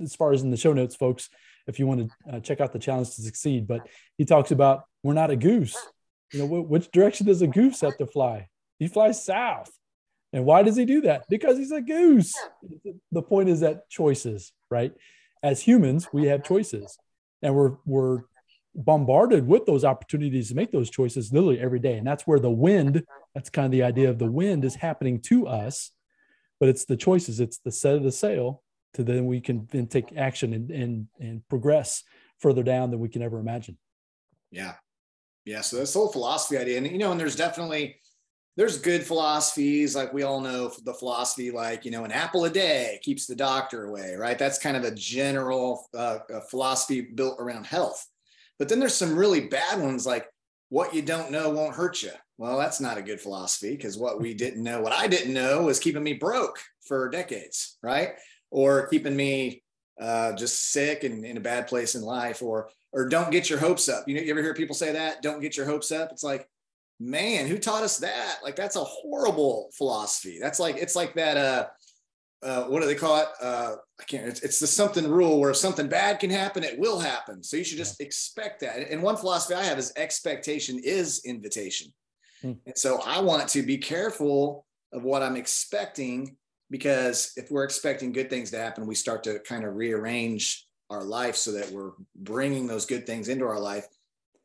as 0.00 0.14
far 0.14 0.32
as 0.32 0.42
in 0.42 0.50
the 0.50 0.56
show 0.56 0.72
notes 0.72 0.96
folks 0.96 1.28
if 1.66 1.78
you 1.78 1.86
want 1.86 2.08
to 2.08 2.36
uh, 2.36 2.40
check 2.40 2.60
out 2.60 2.72
the 2.72 2.78
challenge 2.78 3.14
to 3.16 3.22
succeed 3.22 3.66
but 3.66 3.86
he 4.18 4.24
talks 4.24 4.50
about 4.50 4.84
we're 5.02 5.14
not 5.14 5.30
a 5.30 5.36
goose 5.36 5.76
you 6.32 6.40
know 6.40 6.46
which 6.46 6.90
direction 6.90 7.26
does 7.26 7.42
a 7.42 7.46
goose 7.46 7.80
have 7.80 7.96
to 7.98 8.06
fly? 8.06 8.48
He 8.78 8.88
flies 8.88 9.24
south. 9.24 9.70
And 10.32 10.44
why 10.44 10.62
does 10.62 10.76
he 10.76 10.84
do 10.84 11.02
that? 11.02 11.22
Because 11.30 11.56
he's 11.56 11.72
a 11.72 11.80
goose. 11.80 12.34
The 13.12 13.22
point 13.22 13.48
is 13.48 13.60
that 13.60 13.88
choices 13.88 14.52
right? 14.70 14.92
As 15.42 15.60
humans 15.60 16.08
we 16.12 16.26
have 16.26 16.44
choices. 16.44 16.98
And 17.42 17.54
we're 17.54 17.76
we're 17.84 18.22
bombarded 18.74 19.46
with 19.46 19.64
those 19.66 19.84
opportunities 19.84 20.48
to 20.48 20.54
make 20.54 20.70
those 20.70 20.90
choices 20.90 21.32
literally 21.32 21.58
every 21.58 21.78
day. 21.78 21.96
And 21.96 22.06
that's 22.06 22.26
where 22.26 22.38
the 22.38 22.50
wind, 22.50 23.04
that's 23.34 23.48
kind 23.48 23.64
of 23.64 23.72
the 23.72 23.82
idea 23.82 24.10
of 24.10 24.18
the 24.18 24.30
wind 24.30 24.64
is 24.64 24.74
happening 24.74 25.20
to 25.22 25.46
us, 25.46 25.92
but 26.60 26.68
it's 26.68 26.84
the 26.84 26.96
choices, 26.96 27.40
it's 27.40 27.58
the 27.58 27.72
set 27.72 27.94
of 27.94 28.02
the 28.02 28.12
sail 28.12 28.62
to 28.94 29.02
then 29.02 29.26
we 29.26 29.40
can 29.40 29.66
then 29.72 29.86
take 29.86 30.16
action 30.16 30.52
and, 30.52 30.70
and, 30.70 31.06
and 31.18 31.48
progress 31.48 32.02
further 32.38 32.62
down 32.62 32.90
than 32.90 33.00
we 33.00 33.08
can 33.08 33.22
ever 33.22 33.38
imagine. 33.38 33.78
Yeah. 34.50 34.74
Yeah. 35.46 35.62
So 35.62 35.76
this 35.76 35.94
whole 35.94 36.08
philosophy 36.08 36.58
idea, 36.58 36.76
and 36.76 36.86
you 36.86 36.98
know, 36.98 37.12
and 37.12 37.18
there's 37.18 37.36
definitely, 37.36 37.96
there's 38.56 38.78
good 38.78 39.04
philosophies 39.04 39.96
like 39.96 40.12
we 40.12 40.22
all 40.22 40.40
know 40.40 40.70
the 40.84 40.94
philosophy 40.94 41.50
like 41.50 41.84
you 41.84 41.90
know 41.90 42.04
an 42.04 42.12
apple 42.12 42.46
a 42.46 42.50
day 42.50 42.98
keeps 43.02 43.26
the 43.26 43.36
doctor 43.36 43.84
away 43.84 44.14
right 44.16 44.38
that's 44.38 44.58
kind 44.58 44.78
of 44.78 44.84
a 44.84 44.94
general 44.94 45.86
uh, 45.94 46.20
philosophy 46.48 47.02
built 47.02 47.36
around 47.38 47.66
health 47.66 48.06
but 48.58 48.68
then 48.68 48.80
there's 48.80 48.94
some 48.94 49.14
really 49.14 49.40
bad 49.40 49.80
ones 49.80 50.06
like 50.06 50.26
what 50.68 50.94
you 50.94 51.02
don't 51.02 51.30
know 51.30 51.50
won't 51.50 51.74
hurt 51.74 52.02
you. 52.02 52.10
Well, 52.38 52.58
that's 52.58 52.80
not 52.80 52.98
a 52.98 53.02
good 53.02 53.20
philosophy 53.20 53.76
because 53.76 53.96
what 53.96 54.20
we 54.20 54.34
didn't 54.34 54.62
know, 54.62 54.80
what 54.80 54.92
I 54.92 55.06
didn't 55.06 55.32
know 55.32 55.62
was 55.62 55.78
keeping 55.78 56.02
me 56.02 56.14
broke 56.14 56.58
for 56.86 57.08
decades, 57.08 57.78
right? 57.82 58.10
Or 58.50 58.88
keeping 58.88 59.16
me 59.16 59.62
uh, 60.00 60.32
just 60.32 60.72
sick 60.72 61.04
and 61.04 61.24
in 61.24 61.36
a 61.36 61.40
bad 61.40 61.66
place 61.66 61.94
in 61.94 62.02
life, 62.02 62.42
or 62.42 62.68
or 62.92 63.08
don't 63.08 63.30
get 63.30 63.50
your 63.50 63.58
hopes 63.58 63.88
up. 63.88 64.08
You 64.08 64.14
know, 64.14 64.22
you 64.22 64.30
ever 64.30 64.42
hear 64.42 64.54
people 64.54 64.74
say 64.74 64.92
that? 64.92 65.22
Don't 65.22 65.40
get 65.40 65.56
your 65.56 65.66
hopes 65.66 65.92
up. 65.92 66.10
It's 66.12 66.22
like, 66.22 66.48
man, 66.98 67.46
who 67.46 67.58
taught 67.58 67.82
us 67.82 67.98
that? 67.98 68.38
Like 68.42 68.56
that's 68.56 68.76
a 68.76 68.84
horrible 68.84 69.70
philosophy. 69.76 70.38
That's 70.40 70.60
like 70.60 70.76
it's 70.76 70.96
like 70.96 71.14
that. 71.14 71.36
Uh, 71.36 71.66
uh, 72.42 72.64
what 72.64 72.80
do 72.80 72.86
they 72.86 72.94
call 72.94 73.18
it? 73.18 73.28
Uh, 73.40 73.76
I 74.00 74.04
can't. 74.04 74.26
It's, 74.26 74.42
it's 74.42 74.60
the 74.60 74.66
something 74.66 75.08
rule 75.08 75.40
where 75.40 75.50
if 75.50 75.56
something 75.56 75.88
bad 75.88 76.20
can 76.20 76.30
happen, 76.30 76.62
it 76.62 76.78
will 76.78 76.98
happen. 76.98 77.42
So 77.42 77.56
you 77.56 77.64
should 77.64 77.78
just 77.78 78.00
expect 78.00 78.60
that. 78.60 78.90
And 78.90 79.02
one 79.02 79.16
philosophy 79.16 79.54
I 79.54 79.64
have 79.64 79.78
is 79.78 79.92
expectation 79.96 80.78
is 80.84 81.22
invitation. 81.24 81.92
Hmm. 82.42 82.52
And 82.66 82.76
so 82.76 83.00
I 83.04 83.20
want 83.20 83.48
to 83.48 83.62
be 83.62 83.78
careful 83.78 84.66
of 84.92 85.02
what 85.02 85.22
I'm 85.22 85.36
expecting 85.36 86.36
because 86.70 87.32
if 87.36 87.50
we're 87.50 87.64
expecting 87.64 88.12
good 88.12 88.30
things 88.30 88.50
to 88.50 88.58
happen, 88.58 88.86
we 88.86 88.94
start 88.94 89.24
to 89.24 89.38
kind 89.40 89.64
of 89.64 89.74
rearrange 89.74 90.65
our 90.90 91.04
life 91.04 91.36
so 91.36 91.52
that 91.52 91.70
we're 91.70 91.92
bringing 92.14 92.66
those 92.66 92.86
good 92.86 93.06
things 93.06 93.28
into 93.28 93.44
our 93.44 93.60
life 93.60 93.86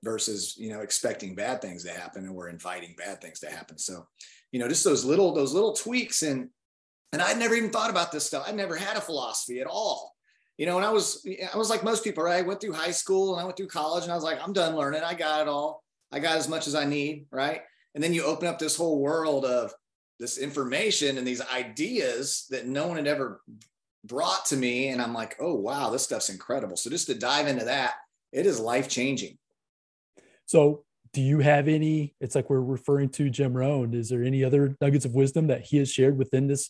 versus 0.04 0.56
you 0.58 0.70
know 0.70 0.82
expecting 0.82 1.36
bad 1.36 1.62
things 1.62 1.84
to 1.84 1.92
happen 1.92 2.26
and 2.26 2.34
we're 2.34 2.50
inviting 2.50 2.96
bad 2.98 3.22
things 3.22 3.40
to 3.40 3.50
happen 3.50 3.78
so 3.78 4.08
you 4.52 4.60
know 4.60 4.68
just 4.68 4.84
those 4.84 5.06
little 5.06 5.34
those 5.34 5.54
little 5.54 5.74
tweaks 5.74 6.24
and 6.24 6.50
and 7.12 7.22
I'd 7.22 7.38
never 7.38 7.56
even 7.56 7.70
thought 7.70 7.90
about 7.90 8.12
this 8.12 8.26
stuff. 8.26 8.46
I 8.48 8.52
never 8.52 8.76
had 8.76 8.98
a 8.98 9.02
philosophy 9.02 9.60
at 9.60 9.68
all. 9.68 10.16
You 10.58 10.66
know, 10.66 10.78
and 10.78 10.86
I 10.86 10.92
was 10.92 11.26
I 11.54 11.58
was 11.58 11.70
like 11.70 11.84
most 11.84 12.04
people, 12.04 12.24
right? 12.24 12.44
I 12.44 12.48
went 12.48 12.62
through 12.62 12.74
high 12.74 12.92
school 12.92 13.34
and 13.34 13.42
I 13.42 13.46
went 13.46 13.58
through 13.58 13.68
college 13.68 14.04
and 14.04 14.12
I 14.12 14.16
was 14.16 14.24
like, 14.24 14.40
I'm 14.42 14.54
done 14.54 14.76
learning. 14.76 15.02
I 15.04 15.14
got 15.14 15.42
it 15.42 15.48
all. 15.48 15.84
I 16.12 16.20
got 16.20 16.38
as 16.38 16.48
much 16.48 16.68
as 16.68 16.76
I 16.76 16.86
need, 16.86 17.26
right? 17.32 17.62
And 17.96 18.04
then 18.04 18.14
you 18.14 18.24
open 18.24 18.48
up 18.48 18.60
this 18.60 18.76
whole 18.76 19.00
world 19.00 19.44
of 19.44 19.74
this 20.20 20.38
information 20.38 21.18
and 21.18 21.26
these 21.26 21.42
ideas 21.42 22.46
that 22.52 22.68
no 22.68 22.88
one 22.88 22.98
had 22.98 23.08
ever 23.08 23.42
brought 24.04 24.46
to 24.46 24.58
me. 24.58 24.90
And 24.90 25.02
I'm 25.02 25.14
like, 25.14 25.36
oh 25.40 25.56
wow, 25.56 25.90
this 25.90 26.04
stuff's 26.04 26.30
incredible. 26.30 26.78
So 26.78 26.90
just 26.90 27.08
to 27.08 27.16
dive 27.16 27.48
into 27.48 27.66
that, 27.66 27.96
it 28.32 28.46
is 28.46 28.60
life 28.60 28.88
changing. 28.88 29.38
So 30.46 30.84
do 31.14 31.22
you 31.22 31.40
have 31.40 31.68
any 31.68 32.16
it's 32.22 32.36
like 32.36 32.50
we're 32.50 32.62
referring 32.62 33.10
to 33.10 33.30
jim 33.30 33.54
rohn 33.54 33.94
is 33.94 34.08
there 34.08 34.24
any 34.24 34.46
other 34.46 34.78
nuggets 34.80 35.04
of 35.04 35.14
wisdom 35.14 35.48
that 35.48 35.60
he 35.60 35.76
has 35.76 35.92
shared 35.92 36.18
within 36.18 36.48
this 36.48 36.70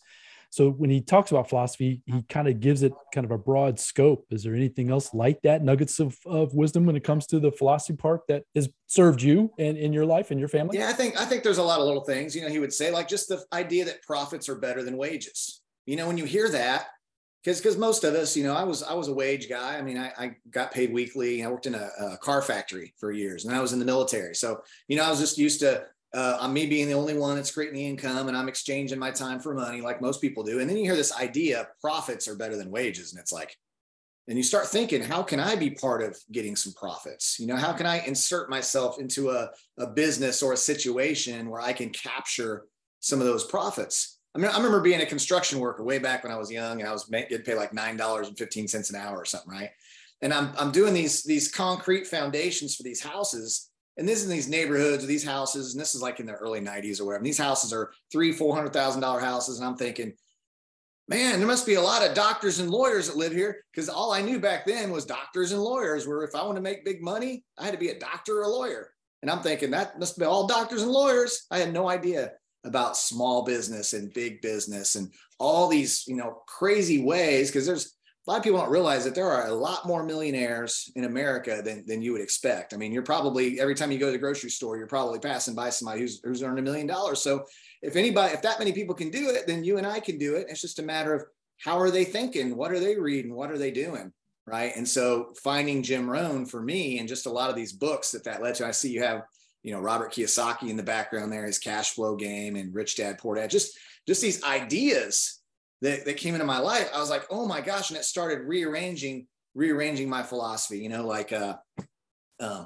so 0.51 0.69
when 0.69 0.89
he 0.89 0.99
talks 0.99 1.31
about 1.31 1.47
philosophy, 1.47 2.01
he 2.05 2.23
kind 2.23 2.49
of 2.49 2.59
gives 2.59 2.83
it 2.83 2.91
kind 3.13 3.23
of 3.23 3.31
a 3.31 3.37
broad 3.37 3.79
scope. 3.79 4.25
Is 4.31 4.43
there 4.43 4.53
anything 4.53 4.91
else 4.91 5.13
like 5.13 5.41
that, 5.43 5.63
nuggets 5.63 6.01
of, 6.01 6.17
of 6.25 6.53
wisdom 6.53 6.85
when 6.85 6.97
it 6.97 7.05
comes 7.05 7.25
to 7.27 7.39
the 7.39 7.53
philosophy 7.53 7.95
part 7.95 8.27
that 8.27 8.43
has 8.53 8.67
served 8.85 9.21
you 9.21 9.53
and 9.57 9.77
in 9.77 9.93
your 9.93 10.05
life 10.05 10.29
and 10.29 10.41
your 10.41 10.49
family? 10.49 10.77
Yeah, 10.77 10.89
I 10.89 10.93
think 10.93 11.19
I 11.19 11.23
think 11.23 11.43
there's 11.43 11.57
a 11.57 11.63
lot 11.63 11.79
of 11.79 11.85
little 11.85 12.03
things. 12.03 12.35
You 12.35 12.41
know, 12.41 12.49
he 12.49 12.59
would 12.59 12.73
say 12.73 12.91
like 12.91 13.07
just 13.07 13.29
the 13.29 13.41
idea 13.53 13.85
that 13.85 14.03
profits 14.03 14.49
are 14.49 14.55
better 14.55 14.83
than 14.83 14.97
wages. 14.97 15.61
You 15.85 15.95
know, 15.95 16.05
when 16.05 16.17
you 16.17 16.25
hear 16.25 16.49
that, 16.49 16.87
because 17.43 17.59
because 17.59 17.77
most 17.77 18.03
of 18.03 18.13
us, 18.13 18.35
you 18.35 18.43
know, 18.43 18.55
I 18.55 18.63
was 18.63 18.83
I 18.83 18.93
was 18.93 19.07
a 19.07 19.13
wage 19.13 19.49
guy. 19.49 19.77
I 19.77 19.81
mean, 19.81 19.97
I, 19.97 20.11
I 20.17 20.35
got 20.49 20.71
paid 20.71 20.93
weekly. 20.93 21.43
I 21.43 21.49
worked 21.49 21.65
in 21.65 21.75
a, 21.75 21.89
a, 21.99 22.17
car 22.17 22.41
factory 22.41 22.93
for 22.97 23.11
years, 23.11 23.45
and 23.45 23.55
I 23.55 23.61
was 23.61 23.73
in 23.73 23.79
the 23.79 23.85
military. 23.85 24.35
So 24.35 24.61
you 24.87 24.97
know, 24.97 25.03
I 25.03 25.09
was 25.09 25.19
just 25.19 25.37
used 25.37 25.59
to 25.61 25.85
uh, 26.13 26.47
me 26.47 26.65
being 26.65 26.87
the 26.87 26.93
only 26.93 27.17
one 27.17 27.35
that's 27.35 27.51
creating 27.51 27.75
the 27.75 27.87
income 27.87 28.27
and 28.27 28.35
I'm 28.35 28.49
exchanging 28.49 28.99
my 28.99 29.11
time 29.11 29.39
for 29.39 29.53
money 29.53 29.79
like 29.79 30.01
most 30.01 30.19
people 30.19 30.43
do. 30.43 30.59
And 30.59 30.69
then 30.69 30.75
you 30.75 30.83
hear 30.83 30.95
this 30.95 31.17
idea 31.17 31.69
profits 31.79 32.27
are 32.27 32.35
better 32.35 32.57
than 32.57 32.69
wages. 32.69 33.13
And 33.13 33.21
it's 33.21 33.31
like, 33.31 33.55
and 34.27 34.37
you 34.37 34.43
start 34.43 34.67
thinking 34.67 35.01
how 35.01 35.23
can 35.23 35.39
i 35.39 35.55
be 35.55 35.71
part 35.71 36.01
of 36.01 36.17
getting 36.31 36.55
some 36.55 36.71
profits 36.73 37.39
you 37.39 37.47
know 37.47 37.55
how 37.55 37.73
can 37.73 37.85
i 37.85 37.99
insert 38.05 38.49
myself 38.49 38.99
into 38.99 39.31
a, 39.31 39.49
a 39.79 39.87
business 39.87 40.43
or 40.43 40.53
a 40.53 40.57
situation 40.57 41.49
where 41.49 41.59
i 41.59 41.73
can 41.73 41.89
capture 41.89 42.65
some 42.99 43.19
of 43.19 43.25
those 43.25 43.43
profits 43.43 44.19
i 44.35 44.37
mean 44.37 44.49
i 44.49 44.57
remember 44.57 44.81
being 44.81 45.01
a 45.01 45.05
construction 45.05 45.59
worker 45.59 45.83
way 45.83 45.99
back 45.99 46.23
when 46.23 46.31
i 46.31 46.37
was 46.37 46.51
young 46.51 46.79
and 46.79 46.89
i 46.89 46.93
was 46.93 47.05
getting 47.05 47.41
paid 47.41 47.55
like 47.55 47.73
nine 47.73 47.97
dollars 47.97 48.27
and 48.27 48.37
15 48.37 48.67
cents 48.67 48.89
an 48.89 48.95
hour 48.95 49.17
or 49.17 49.25
something 49.25 49.51
right 49.51 49.69
and 50.21 50.33
i'm, 50.33 50.51
I'm 50.57 50.71
doing 50.71 50.93
these 50.93 51.23
these 51.23 51.51
concrete 51.51 52.07
foundations 52.07 52.75
for 52.75 52.83
these 52.83 53.01
houses 53.01 53.69
and 53.97 54.07
this 54.07 54.19
is 54.19 54.25
in 54.25 54.31
these 54.31 54.49
neighborhoods 54.49 55.05
these 55.05 55.25
houses 55.25 55.73
and 55.73 55.81
this 55.81 55.95
is 55.95 56.01
like 56.01 56.19
in 56.19 56.25
the 56.25 56.33
early 56.33 56.61
90s 56.61 56.99
or 56.99 57.05
whatever 57.05 57.17
and 57.17 57.25
these 57.25 57.37
houses 57.37 57.73
are 57.73 57.91
three 58.11 58.31
four 58.31 58.55
hundred 58.55 58.73
thousand 58.73 59.01
dollar 59.01 59.19
houses 59.19 59.59
and 59.59 59.67
i'm 59.67 59.77
thinking 59.77 60.13
man, 61.11 61.39
there 61.39 61.47
must 61.47 61.65
be 61.65 61.73
a 61.73 61.81
lot 61.81 62.07
of 62.07 62.15
doctors 62.15 62.59
and 62.59 62.69
lawyers 62.69 63.07
that 63.07 63.17
live 63.17 63.33
here 63.33 63.65
because 63.73 63.89
all 63.89 64.13
I 64.13 64.21
knew 64.21 64.39
back 64.39 64.65
then 64.65 64.91
was 64.91 65.05
doctors 65.05 65.51
and 65.51 65.61
lawyers. 65.61 66.07
Where 66.07 66.23
if 66.23 66.33
I 66.33 66.43
want 66.43 66.55
to 66.55 66.61
make 66.61 66.85
big 66.85 67.03
money, 67.03 67.43
I 67.57 67.65
had 67.65 67.73
to 67.73 67.77
be 67.77 67.89
a 67.89 67.99
doctor 67.99 68.39
or 68.39 68.43
a 68.43 68.47
lawyer. 68.47 68.91
And 69.21 69.29
I'm 69.29 69.41
thinking 69.41 69.71
that 69.71 69.99
must 69.99 70.17
be 70.17 70.23
all 70.23 70.47
doctors 70.47 70.83
and 70.83 70.91
lawyers. 70.91 71.47
I 71.51 71.59
had 71.59 71.73
no 71.73 71.89
idea 71.89 72.31
about 72.63 72.97
small 72.97 73.43
business 73.43 73.93
and 73.93 74.13
big 74.13 74.41
business 74.41 74.95
and 74.95 75.11
all 75.39 75.67
these, 75.67 76.05
you 76.07 76.15
know, 76.15 76.41
crazy 76.47 77.03
ways 77.03 77.49
because 77.49 77.65
there's 77.65 77.95
a 78.27 78.29
lot 78.29 78.37
of 78.37 78.43
people 78.43 78.59
don't 78.59 78.69
realize 78.69 79.03
that 79.03 79.15
there 79.15 79.29
are 79.31 79.47
a 79.47 79.53
lot 79.53 79.87
more 79.87 80.03
millionaires 80.03 80.91
in 80.95 81.05
America 81.05 81.61
than, 81.65 81.83
than 81.87 82.03
you 82.03 82.11
would 82.11 82.21
expect. 82.21 82.73
I 82.73 82.77
mean, 82.77 82.91
you're 82.91 83.01
probably 83.01 83.59
every 83.59 83.73
time 83.73 83.91
you 83.91 83.97
go 83.97 84.07
to 84.07 84.11
the 84.11 84.19
grocery 84.19 84.51
store, 84.51 84.77
you're 84.77 84.85
probably 84.85 85.17
passing 85.17 85.55
by 85.55 85.71
somebody 85.71 86.01
who's 86.01 86.21
who's 86.23 86.43
earned 86.43 86.59
a 86.59 86.61
million 86.61 86.85
dollars. 86.85 87.21
So 87.21 87.45
if 87.81 87.95
anybody, 87.95 88.33
if 88.33 88.43
that 88.43 88.59
many 88.59 88.73
people 88.73 88.93
can 88.93 89.09
do 89.09 89.29
it, 89.31 89.47
then 89.47 89.63
you 89.63 89.79
and 89.79 89.87
I 89.87 89.99
can 89.99 90.19
do 90.19 90.35
it. 90.35 90.47
It's 90.49 90.61
just 90.61 90.77
a 90.77 90.83
matter 90.83 91.15
of 91.15 91.23
how 91.57 91.79
are 91.79 91.89
they 91.89 92.05
thinking? 92.05 92.55
What 92.55 92.71
are 92.71 92.79
they 92.79 92.95
reading? 92.95 93.33
What 93.33 93.51
are 93.51 93.57
they 93.57 93.71
doing? 93.71 94.13
Right. 94.45 94.75
And 94.75 94.87
so 94.87 95.33
finding 95.43 95.81
Jim 95.81 96.09
Rohn 96.09 96.45
for 96.45 96.61
me 96.61 96.99
and 96.99 97.07
just 97.07 97.25
a 97.25 97.31
lot 97.31 97.49
of 97.49 97.55
these 97.55 97.73
books 97.73 98.11
that 98.11 98.23
that 98.25 98.41
led 98.41 98.55
to, 98.55 98.67
I 98.67 98.71
see 98.71 98.91
you 98.91 99.01
have, 99.03 99.23
you 99.63 99.71
know, 99.71 99.79
Robert 99.79 100.13
Kiyosaki 100.13 100.69
in 100.69 100.77
the 100.77 100.83
background 100.83 101.31
there, 101.31 101.45
his 101.45 101.59
cash 101.59 101.91
flow 101.91 102.15
game 102.15 102.55
and 102.55 102.73
rich 102.73 102.95
dad, 102.95 103.17
poor 103.17 103.35
dad, 103.35 103.49
just, 103.49 103.77
just 104.07 104.21
these 104.21 104.43
ideas 104.43 105.39
that, 105.81 106.05
that 106.05 106.17
came 106.17 106.33
into 106.33 106.45
my 106.45 106.59
life. 106.59 106.89
I 106.93 106.99
was 106.99 107.09
like, 107.09 107.25
oh 107.29 107.47
my 107.47 107.61
gosh. 107.61 107.89
And 107.89 107.97
it 107.97 108.05
started 108.05 108.47
rearranging, 108.47 109.27
rearranging 109.53 110.09
my 110.09 110.23
philosophy, 110.23 110.79
you 110.79 110.89
know, 110.89 111.05
like, 111.05 111.31
uh, 111.31 111.57
uh 112.39 112.65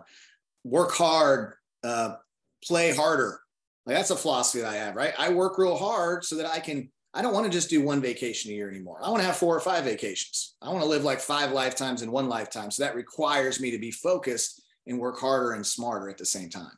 work 0.64 0.94
hard, 0.94 1.54
uh, 1.84 2.16
play 2.64 2.94
harder, 2.96 3.40
like 3.86 3.96
that's 3.96 4.10
a 4.10 4.16
philosophy 4.16 4.62
that 4.62 4.72
I 4.72 4.76
have, 4.76 4.96
right? 4.96 5.14
I 5.18 5.30
work 5.30 5.58
real 5.58 5.78
hard 5.78 6.26
so 6.26 6.36
that 6.38 6.48
I 6.48 6.60
can, 6.60 6.90
I 7.14 7.22
don't 7.22 7.34
want 7.34 7.46
to 7.46 7.52
just 7.52 7.70
do 7.70 7.84
one 7.84 8.02
vacation 8.02 8.52
a 8.52 8.56
year 8.56 8.70
anymore. 8.70 9.00
I 9.02 9.10
want 9.10 9.22
to 9.22 9.28
have 9.28 9.38
four 9.38 9.56
or 9.56 9.60
five 9.60 9.84
vacations. 9.84 10.56
I 10.62 10.70
want 10.70 10.82
to 10.82 10.90
live 10.90 11.04
like 11.04 11.20
five 11.20 11.52
lifetimes 11.52 12.02
in 12.02 12.12
one 12.12 12.28
lifetime. 12.28 12.72
So 12.72 12.84
that 12.84 12.96
requires 12.96 13.62
me 13.62 13.72
to 13.72 13.78
be 13.78 13.92
focused 13.92 14.64
and 14.88 15.00
work 15.00 15.20
harder 15.20 15.52
and 15.52 15.66
smarter 15.66 16.10
at 16.10 16.18
the 16.18 16.26
same 16.26 16.50
time. 16.50 16.72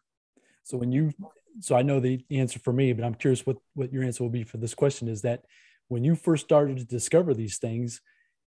So 0.67 0.77
when 0.77 0.91
you, 0.91 1.13
so 1.61 1.77
I 1.77 1.81
know 1.81 2.01
the 2.01 2.25
answer 2.29 2.59
for 2.59 2.73
me, 2.73 2.91
but 2.91 3.05
I'm 3.05 3.15
curious 3.15 3.45
what, 3.45 3.55
what 3.73 3.93
your 3.93 4.03
answer 4.03 4.21
will 4.21 4.29
be 4.29 4.43
for 4.43 4.57
this 4.57 4.75
question 4.75 5.07
is 5.07 5.21
that 5.21 5.45
when 5.87 6.03
you 6.03 6.13
first 6.13 6.43
started 6.43 6.77
to 6.77 6.83
discover 6.83 7.33
these 7.33 7.57
things, 7.57 8.01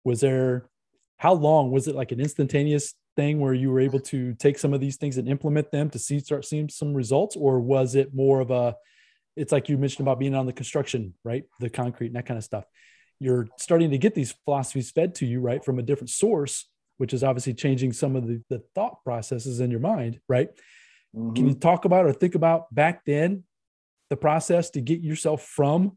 was 0.04 0.20
there, 0.20 0.68
how 1.16 1.32
long 1.32 1.72
was 1.72 1.88
it 1.88 1.96
like 1.96 2.12
an 2.12 2.20
instantaneous 2.20 2.94
thing 3.16 3.40
where 3.40 3.52
you 3.52 3.68
were 3.68 3.80
able 3.80 3.98
to 3.98 4.34
take 4.34 4.60
some 4.60 4.72
of 4.72 4.80
these 4.80 4.96
things 4.96 5.18
and 5.18 5.28
implement 5.28 5.72
them 5.72 5.90
to 5.90 5.98
see 5.98 6.20
start 6.20 6.44
seeing 6.44 6.68
some 6.68 6.94
results? 6.94 7.34
Or 7.34 7.58
was 7.58 7.96
it 7.96 8.14
more 8.14 8.40
of 8.40 8.52
a 8.52 8.76
it's 9.36 9.50
like 9.50 9.68
you 9.68 9.76
mentioned 9.76 10.06
about 10.06 10.20
being 10.20 10.36
on 10.36 10.46
the 10.46 10.52
construction 10.52 11.14
right? 11.24 11.42
The 11.58 11.68
concrete 11.68 12.08
and 12.08 12.16
that 12.16 12.26
kind 12.26 12.38
of 12.38 12.44
stuff. 12.44 12.64
You're 13.18 13.48
starting 13.58 13.90
to 13.90 13.98
get 13.98 14.14
these 14.14 14.32
philosophies 14.44 14.92
fed 14.92 15.16
to 15.16 15.26
you 15.26 15.40
right 15.40 15.64
from 15.64 15.80
a 15.80 15.82
different 15.82 16.10
source 16.10 16.68
which 16.98 17.12
is 17.12 17.24
obviously 17.24 17.54
changing 17.54 17.92
some 17.92 18.14
of 18.14 18.28
the, 18.28 18.40
the 18.50 18.62
thought 18.76 19.02
processes 19.02 19.58
in 19.58 19.68
your 19.68 19.80
mind 19.80 20.20
right 20.28 20.50
mm-hmm. 21.14 21.34
can 21.34 21.48
you 21.48 21.54
talk 21.54 21.84
about 21.84 22.06
or 22.06 22.12
think 22.12 22.34
about 22.34 22.72
back 22.74 23.04
then 23.04 23.44
the 24.10 24.16
process 24.16 24.70
to 24.70 24.80
get 24.80 25.00
yourself 25.00 25.42
from 25.42 25.96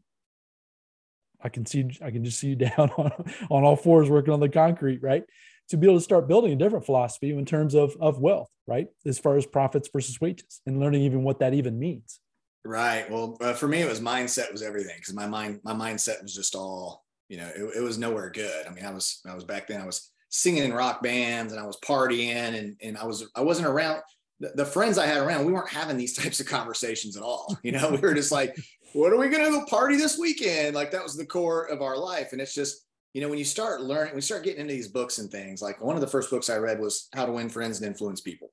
I 1.40 1.48
can 1.48 1.66
see 1.66 1.88
I 2.02 2.10
can 2.10 2.24
just 2.24 2.38
see 2.38 2.48
you 2.48 2.56
down 2.56 2.90
on, 2.96 3.12
on 3.50 3.64
all 3.64 3.76
fours 3.76 4.10
working 4.10 4.32
on 4.32 4.40
the 4.40 4.48
concrete, 4.48 5.02
right? 5.02 5.24
to 5.68 5.76
be 5.76 5.86
able 5.86 5.98
to 5.98 6.04
start 6.04 6.28
building 6.28 6.52
a 6.52 6.56
different 6.56 6.86
philosophy 6.86 7.30
in 7.30 7.44
terms 7.44 7.74
of, 7.74 7.96
of 8.00 8.18
wealth, 8.18 8.48
right? 8.66 8.88
As 9.04 9.18
far 9.18 9.36
as 9.36 9.46
profits 9.46 9.88
versus 9.92 10.20
wages 10.20 10.60
and 10.66 10.80
learning 10.80 11.02
even 11.02 11.22
what 11.22 11.40
that 11.40 11.54
even 11.54 11.78
means. 11.78 12.20
Right. 12.64 13.10
Well, 13.10 13.36
uh, 13.40 13.52
for 13.52 13.68
me, 13.68 13.80
it 13.82 13.88
was 13.88 14.00
mindset 14.00 14.50
was 14.50 14.62
everything 14.62 14.96
because 14.96 15.14
my 15.14 15.26
mind, 15.26 15.60
my 15.62 15.72
mindset 15.72 16.22
was 16.22 16.34
just 16.34 16.54
all, 16.54 17.04
you 17.28 17.36
know, 17.36 17.48
it, 17.54 17.76
it, 17.76 17.80
was 17.82 17.98
nowhere 17.98 18.30
good. 18.30 18.66
I 18.66 18.70
mean, 18.70 18.84
I 18.84 18.90
was, 18.90 19.20
I 19.26 19.34
was 19.34 19.44
back 19.44 19.68
then, 19.68 19.80
I 19.80 19.86
was 19.86 20.10
singing 20.30 20.64
in 20.64 20.72
rock 20.72 21.02
bands 21.02 21.52
and 21.52 21.60
I 21.60 21.66
was 21.66 21.78
partying 21.84 22.34
and, 22.34 22.76
and 22.82 22.98
I 22.98 23.04
was, 23.04 23.28
I 23.34 23.42
wasn't 23.42 23.68
around 23.68 24.00
the 24.40 24.64
friends 24.64 24.98
I 24.98 25.06
had 25.06 25.18
around. 25.18 25.46
We 25.46 25.52
weren't 25.52 25.68
having 25.68 25.96
these 25.96 26.14
types 26.16 26.40
of 26.40 26.46
conversations 26.46 27.16
at 27.16 27.22
all. 27.22 27.56
You 27.62 27.72
know, 27.72 27.90
we 27.90 27.98
were 27.98 28.14
just 28.14 28.32
like, 28.32 28.56
what 28.92 29.12
are 29.12 29.18
we 29.18 29.28
going 29.28 29.44
to 29.44 29.50
go 29.50 29.64
party 29.66 29.96
this 29.96 30.18
weekend? 30.18 30.74
Like 30.74 30.90
that 30.92 31.02
was 31.02 31.16
the 31.16 31.26
core 31.26 31.64
of 31.64 31.82
our 31.82 31.96
life. 31.96 32.32
And 32.32 32.40
it's 32.40 32.54
just, 32.54 32.86
you 33.12 33.20
know, 33.20 33.28
when 33.28 33.38
you 33.38 33.44
start 33.44 33.82
learning, 33.82 34.14
we 34.14 34.20
start 34.20 34.44
getting 34.44 34.60
into 34.60 34.74
these 34.74 34.88
books 34.88 35.18
and 35.18 35.30
things, 35.30 35.60
like 35.60 35.82
one 35.82 35.96
of 35.96 36.00
the 36.00 36.06
first 36.06 36.30
books 36.30 36.50
I 36.50 36.56
read 36.56 36.80
was 36.80 37.08
How 37.14 37.26
to 37.26 37.32
Win 37.32 37.48
Friends 37.48 37.78
and 37.78 37.86
Influence 37.86 38.20
People. 38.20 38.50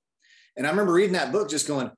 And 0.58 0.66
I 0.66 0.70
remember 0.70 0.94
reading 0.94 1.14
that 1.14 1.32
book 1.32 1.50
just 1.50 1.68
going, 1.68 1.92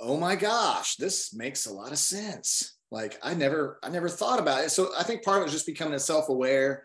oh 0.00 0.16
my 0.16 0.36
gosh, 0.36 0.96
this 0.96 1.34
makes 1.34 1.66
a 1.66 1.72
lot 1.72 1.92
of 1.92 1.98
sense. 1.98 2.76
Like 2.90 3.18
I 3.22 3.34
never, 3.34 3.78
I 3.82 3.88
never 3.88 4.08
thought 4.08 4.38
about 4.38 4.64
it. 4.64 4.70
So 4.70 4.90
I 4.96 5.02
think 5.02 5.24
part 5.24 5.38
of 5.38 5.42
it 5.42 5.44
was 5.44 5.52
just 5.52 5.66
becoming 5.66 5.98
self-aware 5.98 6.84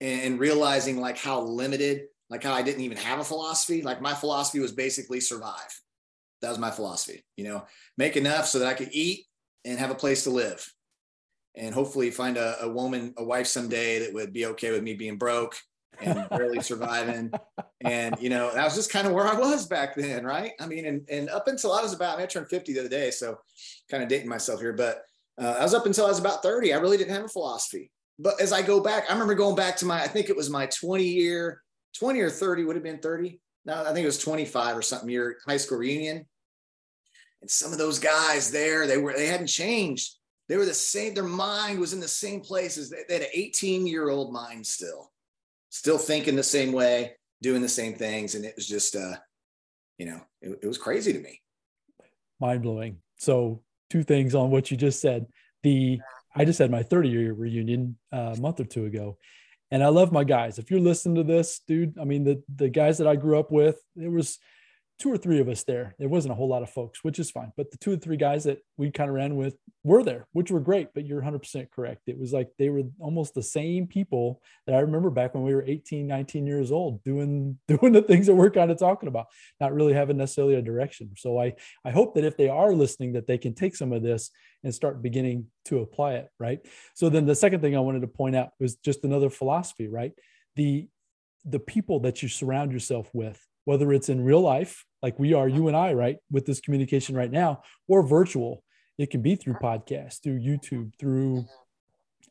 and 0.00 0.38
realizing 0.38 1.00
like 1.00 1.18
how 1.18 1.40
limited, 1.40 2.02
like 2.30 2.44
how 2.44 2.52
I 2.52 2.62
didn't 2.62 2.82
even 2.82 2.98
have 2.98 3.18
a 3.18 3.24
philosophy. 3.24 3.82
Like 3.82 4.00
my 4.00 4.14
philosophy 4.14 4.60
was 4.60 4.72
basically 4.72 5.20
survive. 5.20 5.80
That 6.40 6.50
was 6.50 6.58
my 6.58 6.70
philosophy, 6.70 7.24
you 7.36 7.44
know, 7.44 7.64
make 7.96 8.16
enough 8.16 8.46
so 8.46 8.60
that 8.60 8.68
I 8.68 8.74
could 8.74 8.90
eat 8.92 9.26
and 9.64 9.78
have 9.78 9.90
a 9.90 9.94
place 9.94 10.24
to 10.24 10.30
live 10.30 10.72
and 11.56 11.74
hopefully 11.74 12.10
find 12.10 12.36
a, 12.36 12.62
a 12.62 12.68
woman, 12.68 13.12
a 13.16 13.24
wife 13.24 13.46
someday 13.46 13.98
that 14.00 14.14
would 14.14 14.32
be 14.32 14.46
okay 14.46 14.70
with 14.70 14.82
me 14.82 14.94
being 14.94 15.16
broke 15.16 15.56
and 16.00 16.28
barely 16.30 16.60
surviving. 16.60 17.32
And, 17.80 18.16
you 18.20 18.30
know, 18.30 18.52
that 18.54 18.64
was 18.64 18.74
just 18.74 18.92
kind 18.92 19.06
of 19.06 19.12
where 19.12 19.26
I 19.26 19.34
was 19.34 19.66
back 19.66 19.96
then. 19.96 20.24
Right. 20.24 20.52
I 20.60 20.66
mean, 20.66 20.86
and, 20.86 21.08
and 21.10 21.28
up 21.30 21.48
until 21.48 21.72
I 21.72 21.82
was 21.82 21.92
about, 21.92 22.14
I, 22.14 22.16
mean, 22.18 22.24
I 22.24 22.26
turned 22.26 22.48
50 22.48 22.72
the 22.72 22.80
other 22.80 22.88
day. 22.88 23.10
So 23.10 23.38
kind 23.90 24.02
of 24.02 24.08
dating 24.08 24.28
myself 24.28 24.60
here, 24.60 24.72
but 24.72 25.02
uh, 25.40 25.56
I 25.58 25.62
was 25.62 25.74
up 25.74 25.86
until 25.86 26.06
I 26.06 26.08
was 26.08 26.18
about 26.18 26.42
30. 26.42 26.72
I 26.72 26.78
really 26.78 26.96
didn't 26.96 27.14
have 27.14 27.24
a 27.24 27.28
philosophy. 27.28 27.90
But 28.18 28.40
as 28.40 28.52
I 28.52 28.62
go 28.62 28.80
back, 28.80 29.04
I 29.08 29.12
remember 29.12 29.34
going 29.34 29.56
back 29.56 29.76
to 29.78 29.86
my, 29.86 30.02
I 30.02 30.08
think 30.08 30.28
it 30.28 30.36
was 30.36 30.50
my 30.50 30.66
20 30.66 31.04
year, 31.04 31.62
20 31.98 32.20
or 32.20 32.30
30 32.30 32.64
would 32.64 32.76
have 32.76 32.82
been 32.82 32.98
30. 32.98 33.40
No, 33.68 33.84
I 33.84 33.92
think 33.92 34.02
it 34.02 34.06
was 34.06 34.18
25 34.18 34.76
or 34.76 34.82
something 34.82 35.08
year 35.08 35.38
high 35.46 35.58
school 35.58 35.78
reunion. 35.78 36.26
And 37.40 37.48
some 37.48 37.70
of 37.70 37.78
those 37.78 38.00
guys 38.00 38.50
there, 38.50 38.88
they 38.88 38.98
were, 38.98 39.12
they 39.12 39.26
hadn't 39.26 39.46
changed 39.46 40.18
they 40.48 40.56
were 40.56 40.64
the 40.64 40.74
same, 40.74 41.14
their 41.14 41.24
mind 41.24 41.78
was 41.78 41.92
in 41.92 42.00
the 42.00 42.08
same 42.08 42.40
place 42.40 42.76
they, 42.88 43.02
they 43.06 43.14
had 43.14 43.22
an 43.22 43.28
18 43.32 43.86
year 43.86 44.08
old 44.08 44.32
mind 44.32 44.66
still, 44.66 45.12
still 45.68 45.98
thinking 45.98 46.36
the 46.36 46.42
same 46.42 46.72
way, 46.72 47.12
doing 47.42 47.62
the 47.62 47.68
same 47.68 47.94
things. 47.94 48.34
And 48.34 48.44
it 48.44 48.56
was 48.56 48.66
just, 48.66 48.96
uh, 48.96 49.16
you 49.98 50.06
know, 50.06 50.20
it, 50.40 50.58
it 50.62 50.66
was 50.66 50.78
crazy 50.78 51.12
to 51.12 51.20
me. 51.20 51.40
Mind 52.40 52.62
blowing. 52.62 52.98
So, 53.18 53.62
two 53.90 54.02
things 54.02 54.34
on 54.34 54.50
what 54.50 54.70
you 54.70 54.76
just 54.76 55.00
said. 55.00 55.26
The 55.62 56.00
I 56.36 56.44
just 56.44 56.58
had 56.58 56.70
my 56.70 56.82
30 56.82 57.08
year 57.08 57.32
reunion 57.32 57.96
uh, 58.12 58.34
a 58.36 58.40
month 58.40 58.60
or 58.60 58.64
two 58.64 58.86
ago, 58.86 59.18
and 59.70 59.82
I 59.82 59.88
love 59.88 60.12
my 60.12 60.24
guys. 60.24 60.58
If 60.58 60.70
you're 60.70 60.80
listening 60.80 61.16
to 61.16 61.24
this, 61.24 61.60
dude, 61.66 61.98
I 61.98 62.04
mean 62.04 62.24
the 62.24 62.42
the 62.54 62.68
guys 62.68 62.98
that 62.98 63.06
I 63.06 63.16
grew 63.16 63.38
up 63.38 63.50
with, 63.50 63.80
it 63.96 64.10
was 64.10 64.38
two 64.98 65.12
or 65.12 65.16
three 65.16 65.38
of 65.38 65.48
us 65.48 65.62
there. 65.62 65.94
There 65.98 66.08
wasn't 66.08 66.32
a 66.32 66.34
whole 66.34 66.48
lot 66.48 66.62
of 66.62 66.70
folks, 66.70 67.04
which 67.04 67.20
is 67.20 67.30
fine. 67.30 67.52
But 67.56 67.70
the 67.70 67.76
two 67.78 67.92
or 67.92 67.96
three 67.96 68.16
guys 68.16 68.44
that 68.44 68.58
we 68.76 68.90
kind 68.90 69.08
of 69.08 69.14
ran 69.14 69.36
with 69.36 69.56
were 69.84 70.02
there, 70.02 70.26
which 70.32 70.50
were 70.50 70.60
great. 70.60 70.88
But 70.92 71.06
you're 71.06 71.22
100% 71.22 71.70
correct. 71.70 72.02
It 72.08 72.18
was 72.18 72.32
like 72.32 72.50
they 72.58 72.68
were 72.68 72.82
almost 72.98 73.34
the 73.34 73.42
same 73.42 73.86
people 73.86 74.42
that 74.66 74.74
I 74.74 74.80
remember 74.80 75.10
back 75.10 75.34
when 75.34 75.44
we 75.44 75.54
were 75.54 75.62
18, 75.64 76.06
19 76.06 76.46
years 76.46 76.72
old, 76.72 77.04
doing 77.04 77.58
doing 77.68 77.92
the 77.92 78.02
things 78.02 78.26
that 78.26 78.34
we're 78.34 78.50
kind 78.50 78.70
of 78.70 78.78
talking 78.78 79.08
about, 79.08 79.26
not 79.60 79.72
really 79.72 79.92
having 79.92 80.16
necessarily 80.16 80.54
a 80.54 80.62
direction. 80.62 81.12
So 81.16 81.40
I 81.40 81.54
I 81.84 81.90
hope 81.90 82.14
that 82.14 82.24
if 82.24 82.36
they 82.36 82.48
are 82.48 82.74
listening, 82.74 83.12
that 83.12 83.28
they 83.28 83.38
can 83.38 83.54
take 83.54 83.76
some 83.76 83.92
of 83.92 84.02
this 84.02 84.30
and 84.64 84.74
start 84.74 85.02
beginning 85.02 85.46
to 85.66 85.78
apply 85.78 86.14
it. 86.14 86.28
Right. 86.40 86.58
So 86.94 87.08
then 87.08 87.26
the 87.26 87.36
second 87.36 87.60
thing 87.60 87.76
I 87.76 87.80
wanted 87.80 88.00
to 88.00 88.08
point 88.08 88.34
out 88.34 88.50
was 88.58 88.74
just 88.76 89.04
another 89.04 89.30
philosophy. 89.30 89.86
Right. 89.86 90.12
The 90.56 90.88
the 91.44 91.60
people 91.60 92.00
that 92.00 92.20
you 92.20 92.28
surround 92.28 92.72
yourself 92.72 93.08
with 93.12 93.40
whether 93.68 93.92
it's 93.92 94.08
in 94.08 94.24
real 94.24 94.40
life, 94.40 94.86
like 95.02 95.18
we 95.18 95.34
are, 95.34 95.48
you 95.48 95.68
and 95.68 95.76
I, 95.76 95.92
right, 95.92 96.16
with 96.30 96.46
this 96.46 96.60
communication 96.60 97.14
right 97.14 97.30
now, 97.30 97.62
or 97.86 98.02
virtual. 98.02 98.62
It 98.98 99.10
can 99.10 99.22
be 99.22 99.36
through 99.36 99.54
podcasts, 99.54 100.20
through 100.20 100.40
YouTube, 100.40 100.92
through 100.98 101.46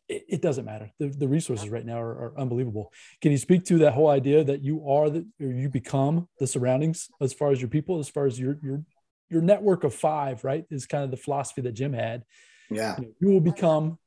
it, 0.09 0.25
it 0.27 0.41
doesn't 0.41 0.65
matter. 0.65 0.91
The, 0.99 1.07
the 1.07 1.27
resources 1.27 1.69
right 1.69 1.85
now 1.85 1.99
are, 1.99 2.11
are, 2.11 2.33
unbelievable. 2.37 2.91
Can 3.21 3.31
you 3.31 3.37
speak 3.37 3.65
to 3.65 3.77
that 3.79 3.93
whole 3.93 4.09
idea 4.09 4.43
that 4.43 4.63
you 4.63 4.87
are 4.89 5.09
the 5.09 5.25
or 5.41 5.47
you 5.47 5.69
become 5.69 6.27
the 6.39 6.47
surroundings 6.47 7.09
as 7.21 7.33
far 7.33 7.51
as 7.51 7.61
your 7.61 7.69
people, 7.69 7.99
as 7.99 8.09
far 8.09 8.25
as 8.25 8.39
your 8.39 8.57
your 8.61 8.83
your 9.29 9.41
network 9.41 9.83
of 9.83 9.93
five, 9.93 10.43
right? 10.43 10.65
Is 10.69 10.85
kind 10.85 11.03
of 11.03 11.11
the 11.11 11.17
philosophy 11.17 11.61
that 11.61 11.73
Jim 11.73 11.93
had. 11.93 12.23
Yeah. 12.69 12.95
You, 12.97 13.05
know, 13.05 13.11
you 13.19 13.27
will 13.29 13.41
become 13.41 13.97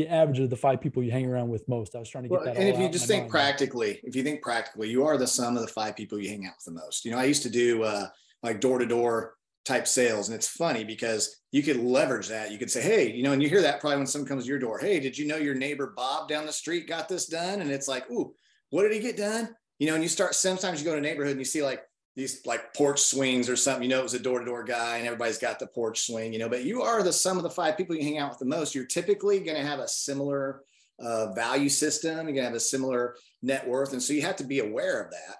the 0.00 0.08
average 0.08 0.38
of 0.38 0.48
the 0.48 0.56
five 0.56 0.80
people 0.80 1.02
you 1.02 1.10
hang 1.10 1.26
around 1.26 1.48
with 1.48 1.68
most. 1.68 1.94
I 1.94 1.98
was 1.98 2.08
trying 2.08 2.24
to 2.24 2.28
get 2.30 2.36
well, 2.36 2.44
that. 2.46 2.56
And 2.56 2.68
if 2.68 2.78
you 2.78 2.88
just 2.88 3.06
think 3.06 3.30
practically, 3.30 4.00
if 4.02 4.16
you 4.16 4.22
think 4.22 4.40
practically, 4.42 4.88
you 4.88 5.04
are 5.04 5.18
the 5.18 5.26
sum 5.26 5.56
of 5.56 5.62
the 5.62 5.68
five 5.68 5.94
people 5.94 6.18
you 6.18 6.30
hang 6.30 6.46
out 6.46 6.54
with 6.56 6.74
the 6.74 6.80
most. 6.80 7.04
You 7.04 7.10
know, 7.10 7.18
I 7.18 7.24
used 7.24 7.42
to 7.42 7.50
do 7.50 7.82
uh, 7.82 8.08
like 8.42 8.60
door 8.60 8.78
to 8.78 8.86
door 8.86 9.34
type 9.64 9.86
sales, 9.86 10.28
and 10.28 10.34
it's 10.34 10.48
funny 10.48 10.84
because 10.84 11.42
you 11.52 11.62
could 11.62 11.76
leverage 11.76 12.28
that. 12.28 12.50
You 12.50 12.58
could 12.58 12.70
say, 12.70 12.80
hey, 12.80 13.12
you 13.12 13.22
know, 13.22 13.32
and 13.32 13.42
you 13.42 13.48
hear 13.48 13.62
that 13.62 13.80
probably 13.80 13.98
when 13.98 14.06
someone 14.06 14.28
comes 14.28 14.44
to 14.44 14.48
your 14.48 14.58
door. 14.58 14.78
Hey, 14.78 15.00
did 15.00 15.18
you 15.18 15.26
know 15.26 15.36
your 15.36 15.54
neighbor 15.54 15.92
Bob 15.94 16.28
down 16.28 16.46
the 16.46 16.52
street 16.52 16.88
got 16.88 17.08
this 17.08 17.26
done? 17.26 17.60
And 17.60 17.70
it's 17.70 17.88
like, 17.88 18.10
ooh, 18.10 18.34
what 18.70 18.82
did 18.82 18.92
he 18.92 19.00
get 19.00 19.18
done? 19.18 19.54
You 19.78 19.88
know, 19.88 19.94
and 19.94 20.02
you 20.02 20.08
start. 20.08 20.34
Sometimes 20.34 20.80
you 20.80 20.86
go 20.86 20.92
to 20.92 20.98
a 20.98 21.02
neighborhood 21.02 21.32
and 21.32 21.40
you 21.40 21.44
see 21.44 21.62
like 21.62 21.82
these 22.16 22.44
like 22.44 22.74
porch 22.74 23.00
swings 23.00 23.48
or 23.48 23.56
something, 23.56 23.84
you 23.84 23.88
know, 23.88 24.00
it 24.00 24.02
was 24.02 24.14
a 24.14 24.18
door 24.18 24.40
to 24.40 24.44
door 24.44 24.64
guy 24.64 24.98
and 24.98 25.06
everybody's 25.06 25.38
got 25.38 25.58
the 25.58 25.66
porch 25.66 26.06
swing, 26.06 26.32
you 26.32 26.38
know, 26.38 26.48
but 26.48 26.64
you 26.64 26.82
are 26.82 27.02
the 27.02 27.12
sum 27.12 27.36
of 27.36 27.42
the 27.42 27.50
five 27.50 27.76
people 27.76 27.94
you 27.94 28.02
hang 28.02 28.18
out 28.18 28.30
with 28.30 28.38
the 28.38 28.44
most. 28.44 28.74
You're 28.74 28.84
typically 28.84 29.38
going 29.40 29.56
to 29.56 29.66
have 29.66 29.78
a 29.78 29.88
similar 29.88 30.62
uh, 30.98 31.32
value 31.32 31.68
system. 31.68 32.16
You're 32.16 32.24
going 32.24 32.36
to 32.36 32.42
have 32.42 32.54
a 32.54 32.60
similar 32.60 33.14
net 33.42 33.66
worth. 33.66 33.92
And 33.92 34.02
so 34.02 34.12
you 34.12 34.22
have 34.22 34.36
to 34.36 34.44
be 34.44 34.58
aware 34.58 35.00
of 35.00 35.10
that. 35.12 35.36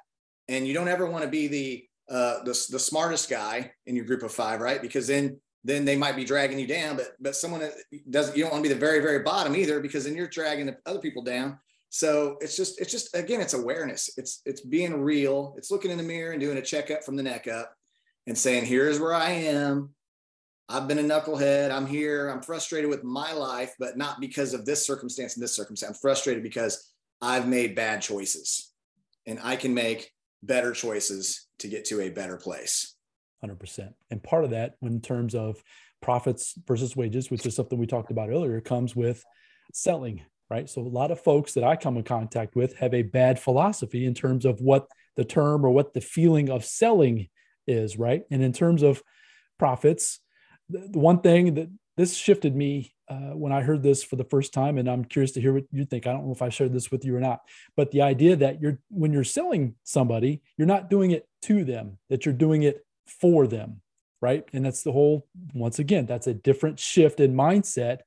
And 0.48 0.66
you 0.66 0.72
don't 0.72 0.88
ever 0.88 1.06
want 1.06 1.24
to 1.24 1.30
be 1.30 1.48
the, 1.48 1.84
uh, 2.08 2.42
the, 2.44 2.66
the 2.70 2.78
smartest 2.78 3.28
guy 3.28 3.72
in 3.86 3.96
your 3.96 4.04
group 4.04 4.22
of 4.22 4.32
five, 4.32 4.60
right? 4.60 4.80
Because 4.80 5.06
then, 5.06 5.38
then 5.64 5.84
they 5.84 5.96
might 5.96 6.16
be 6.16 6.24
dragging 6.24 6.58
you 6.58 6.66
down, 6.66 6.96
but, 6.96 7.12
but 7.20 7.36
someone 7.36 7.68
doesn't, 8.08 8.36
you 8.36 8.42
don't 8.42 8.52
want 8.52 8.64
to 8.64 8.68
be 8.68 8.74
the 8.74 8.80
very, 8.80 9.00
very 9.00 9.20
bottom 9.20 9.54
either, 9.54 9.80
because 9.80 10.04
then 10.04 10.16
you're 10.16 10.26
dragging 10.28 10.66
the 10.66 10.76
other 10.86 11.00
people 11.00 11.22
down 11.22 11.58
so 11.90 12.38
it's 12.40 12.56
just 12.56 12.80
it's 12.80 12.92
just 12.92 13.14
again 13.16 13.40
it's 13.40 13.52
awareness. 13.52 14.10
It's 14.16 14.42
it's 14.46 14.60
being 14.60 15.00
real. 15.00 15.54
It's 15.58 15.72
looking 15.72 15.90
in 15.90 15.98
the 15.98 16.04
mirror 16.04 16.30
and 16.30 16.40
doing 16.40 16.56
a 16.56 16.62
checkup 16.62 17.02
from 17.02 17.16
the 17.16 17.22
neck 17.22 17.48
up 17.48 17.74
and 18.28 18.38
saying 18.38 18.64
here's 18.64 19.00
where 19.00 19.12
i 19.12 19.30
am. 19.30 19.90
I've 20.68 20.86
been 20.86 21.00
a 21.00 21.02
knucklehead. 21.02 21.72
I'm 21.72 21.86
here. 21.86 22.28
I'm 22.28 22.42
frustrated 22.42 22.88
with 22.88 23.02
my 23.02 23.32
life 23.32 23.74
but 23.80 23.98
not 23.98 24.20
because 24.20 24.54
of 24.54 24.64
this 24.64 24.86
circumstance 24.86 25.34
and 25.34 25.42
this 25.42 25.54
circumstance. 25.54 25.90
I'm 25.90 26.00
frustrated 26.00 26.42
because 26.42 26.92
i've 27.22 27.46
made 27.46 27.74
bad 27.74 28.00
choices 28.00 28.72
and 29.26 29.38
i 29.42 29.54
can 29.54 29.74
make 29.74 30.10
better 30.42 30.72
choices 30.72 31.48
to 31.58 31.68
get 31.68 31.84
to 31.86 32.00
a 32.00 32.08
better 32.08 32.36
place. 32.36 32.94
100% 33.44 33.92
and 34.10 34.22
part 34.22 34.44
of 34.44 34.50
that 34.50 34.76
in 34.80 35.00
terms 35.00 35.34
of 35.34 35.62
profits 36.00 36.54
versus 36.66 36.94
wages 36.96 37.30
which 37.30 37.44
is 37.44 37.56
something 37.56 37.78
we 37.78 37.86
talked 37.86 38.12
about 38.12 38.30
earlier 38.30 38.60
comes 38.60 38.94
with 38.94 39.24
selling 39.72 40.22
right? 40.50 40.68
So 40.68 40.82
a 40.82 40.82
lot 40.82 41.10
of 41.10 41.20
folks 41.20 41.54
that 41.54 41.64
I 41.64 41.76
come 41.76 41.96
in 41.96 42.02
contact 42.02 42.56
with 42.56 42.76
have 42.78 42.92
a 42.92 43.02
bad 43.02 43.38
philosophy 43.38 44.04
in 44.04 44.14
terms 44.14 44.44
of 44.44 44.60
what 44.60 44.88
the 45.16 45.24
term 45.24 45.64
or 45.64 45.70
what 45.70 45.94
the 45.94 46.00
feeling 46.00 46.50
of 46.50 46.64
selling 46.64 47.28
is, 47.66 47.96
right? 47.96 48.24
And 48.30 48.42
in 48.42 48.52
terms 48.52 48.82
of 48.82 49.02
profits, 49.58 50.18
the, 50.68 50.80
one 50.98 51.20
thing 51.20 51.54
that 51.54 51.68
this 51.96 52.16
shifted 52.16 52.56
me 52.56 52.92
uh, 53.08 53.34
when 53.34 53.52
I 53.52 53.62
heard 53.62 53.82
this 53.82 54.02
for 54.02 54.16
the 54.16 54.24
first 54.24 54.52
time, 54.52 54.78
and 54.78 54.88
I'm 54.88 55.04
curious 55.04 55.32
to 55.32 55.40
hear 55.40 55.52
what 55.52 55.64
you 55.72 55.84
think. 55.84 56.06
I 56.06 56.12
don't 56.12 56.26
know 56.26 56.32
if 56.32 56.42
I 56.42 56.48
shared 56.48 56.72
this 56.72 56.90
with 56.90 57.04
you 57.04 57.16
or 57.16 57.20
not, 57.20 57.40
but 57.76 57.90
the 57.90 58.02
idea 58.02 58.36
that 58.36 58.60
you're 58.60 58.78
when 58.88 59.12
you're 59.12 59.24
selling 59.24 59.74
somebody, 59.82 60.42
you're 60.56 60.68
not 60.68 60.90
doing 60.90 61.10
it 61.10 61.28
to 61.42 61.64
them, 61.64 61.98
that 62.08 62.24
you're 62.24 62.34
doing 62.34 62.62
it 62.62 62.84
for 63.06 63.46
them, 63.48 63.80
right? 64.22 64.44
And 64.52 64.64
that's 64.64 64.82
the 64.82 64.92
whole. 64.92 65.26
Once 65.54 65.80
again, 65.80 66.06
that's 66.06 66.28
a 66.28 66.34
different 66.34 66.78
shift 66.78 67.18
in 67.18 67.34
mindset 67.34 67.98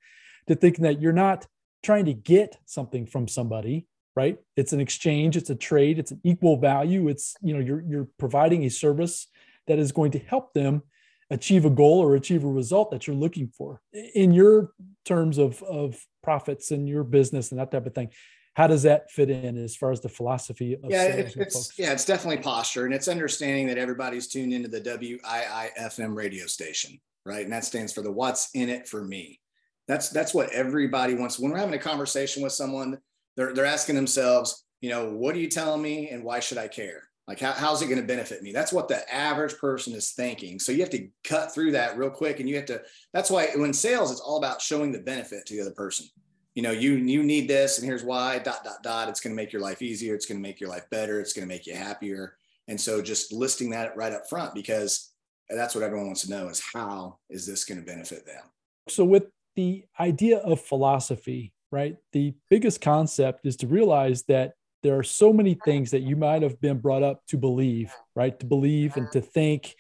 to 0.48 0.56
thinking 0.56 0.84
that 0.86 1.02
you're 1.02 1.12
not 1.12 1.46
trying 1.84 2.06
to 2.06 2.14
get 2.14 2.58
something 2.66 3.06
from 3.06 3.28
somebody 3.28 3.88
right? 4.16 4.38
It's 4.56 4.74
an 4.74 4.80
exchange 4.80 5.38
it's 5.38 5.50
a 5.50 5.56
trade 5.56 6.00
it's 6.00 6.12
an 6.12 6.22
equal 6.24 6.58
value 6.58 7.08
it's 7.08 7.36
you 7.42 7.54
know 7.54 7.60
you're 7.60 7.82
you're 7.82 8.08
providing 8.18 8.64
a 8.64 8.70
service 8.70 9.28
that 9.68 9.80
is 9.80 9.92
going 9.92 10.12
to 10.12 10.20
help 10.20 10.54
them 10.54 10.84
achieve 11.30 11.66
a 11.66 11.70
goal 11.70 12.00
or 12.00 12.16
achieve 12.16 12.44
a 12.44 12.48
result 12.48 12.92
that 12.92 13.08
you're 13.08 13.16
looking 13.16 13.48
for. 13.48 13.82
In 14.14 14.34
your 14.34 14.72
terms 15.06 15.38
of 15.38 15.64
of 15.64 16.00
profits 16.22 16.72
and 16.72 16.88
your 16.88 17.04
business 17.04 17.52
and 17.52 17.60
that 17.60 17.72
type 17.72 17.86
of 17.86 17.94
thing 17.94 18.10
how 18.54 18.68
does 18.68 18.84
that 18.84 19.10
fit 19.12 19.30
in 19.30 19.58
as 19.58 19.76
far 19.76 19.92
as 19.92 20.00
the 20.00 20.08
philosophy 20.08 20.76
of 20.76 20.80
yeah 20.88 21.04
it, 21.04 21.36
it's 21.36 21.78
yeah 21.78 21.92
it's 21.92 22.06
definitely 22.06 22.42
posture 22.42 22.86
and 22.86 22.94
it's 22.94 23.08
understanding 23.08 23.68
that 23.68 23.78
everybody's 23.78 24.28
tuned 24.28 24.54
into 24.54 24.70
the 24.70 24.80
wiifm 24.80 26.16
radio 26.16 26.46
station 26.46 27.00
right? 27.26 27.44
And 27.44 27.54
that 27.54 27.66
stands 27.66 27.94
for 27.94 28.02
the 28.02 28.12
what's 28.12 28.50
in 28.54 28.70
it 28.70 28.88
for 28.88 29.04
me 29.04 29.40
that's 29.88 30.10
that's 30.10 30.34
what 30.34 30.52
everybody 30.52 31.14
wants. 31.14 31.40
When 31.40 31.52
we're 31.52 31.58
having 31.58 31.74
a 31.74 31.80
conversation 31.80 32.44
with 32.44 32.54
someone, 32.54 32.98
they're 33.36 33.54
they're 33.54 33.66
asking 33.66 33.96
themselves, 33.96 34.66
you 34.82 34.90
know, 34.90 35.12
what 35.12 35.36
are 35.36 35.40
you 35.40 35.50
telling 35.50 35.82
me, 35.82 36.10
and 36.10 36.24
why 36.24 36.40
should 36.40 36.58
I 36.58 36.68
care? 36.68 37.04
Like, 37.28 37.40
how, 37.40 37.54
how's 37.54 37.82
it 37.82 37.88
going 37.88 38.02
to 38.02 38.08
benefit 38.08 38.44
me? 38.44 38.52
That's 38.52 38.74
what 38.74 38.90
the 38.90 39.14
average 39.14 39.58
person 39.58 39.94
is 39.94 40.12
thinking. 40.12 40.60
So 40.60 40.74
you 40.74 40.82
have 40.82 40.90
to 40.90 41.08
cut 41.24 41.54
through 41.54 41.72
that 41.72 41.98
real 41.98 42.10
quick, 42.10 42.40
and 42.40 42.50
you 42.50 42.56
have 42.58 42.66
to. 42.66 42.82
That's 43.14 43.30
why 43.30 43.48
when 43.56 43.74
sales, 43.74 44.12
it's 44.12 44.20
all 44.20 44.38
about 44.38 44.62
showing 44.62 44.92
the 44.92 45.00
benefit 45.00 45.46
to 45.46 45.54
the 45.56 45.62
other 45.62 45.72
person. 45.72 46.08
You 46.56 46.64
know, 46.64 46.72
you 46.72 46.96
you 46.96 47.24
need 47.24 47.48
this, 47.48 47.80
and 47.80 47.88
here's 47.88 48.04
why. 48.04 48.40
Dot 48.40 48.64
dot 48.64 48.84
dot. 48.84 49.10
It's 49.10 49.22
going 49.22 49.36
to 49.36 49.42
make 49.42 49.54
your 49.54 49.62
life 49.62 49.82
easier. 49.82 50.16
It's 50.16 50.26
going 50.26 50.38
to 50.38 50.48
make 50.48 50.60
your 50.60 50.70
life 50.70 50.86
better. 50.92 51.20
It's 51.20 51.34
going 51.34 51.48
to 51.48 51.54
make 51.54 51.66
you 51.66 51.76
happier. 51.76 52.38
And 52.68 52.80
so 52.80 53.02
just 53.02 53.34
listing 53.34 53.70
that 53.72 53.96
right 53.98 54.14
up 54.14 54.30
front 54.30 54.54
because 54.54 55.12
that's 55.50 55.76
what 55.76 55.84
everyone 55.84 56.08
wants 56.08 56.22
to 56.24 56.30
know 56.30 56.48
is 56.48 56.64
how 56.74 57.18
is 57.30 57.46
this 57.46 57.66
going 57.66 57.80
to 57.80 57.86
benefit 57.86 58.26
them. 58.26 58.44
So 58.88 59.04
with 59.04 59.24
the 59.56 59.86
idea 60.00 60.38
of 60.38 60.62
philosophy, 60.62 61.54
right? 61.72 61.98
The 62.12 62.34
biggest 62.50 62.82
concept 62.82 63.46
is 63.46 63.58
to 63.58 63.68
realize 63.68 64.24
that 64.24 64.54
there 64.84 64.98
are 64.98 65.04
so 65.04 65.32
many 65.32 65.58
things 65.66 65.92
that 65.92 66.02
you 66.02 66.16
might 66.16 66.42
have 66.42 66.60
been 66.60 66.80
brought 66.80 67.04
up 67.04 67.26
to 67.28 67.38
believe, 67.38 67.94
right? 68.16 68.38
To 68.40 68.46
believe 68.46 68.98
and 68.98 69.10
to 69.14 69.20
mm-hmm. 69.20 69.30
think 69.30 69.76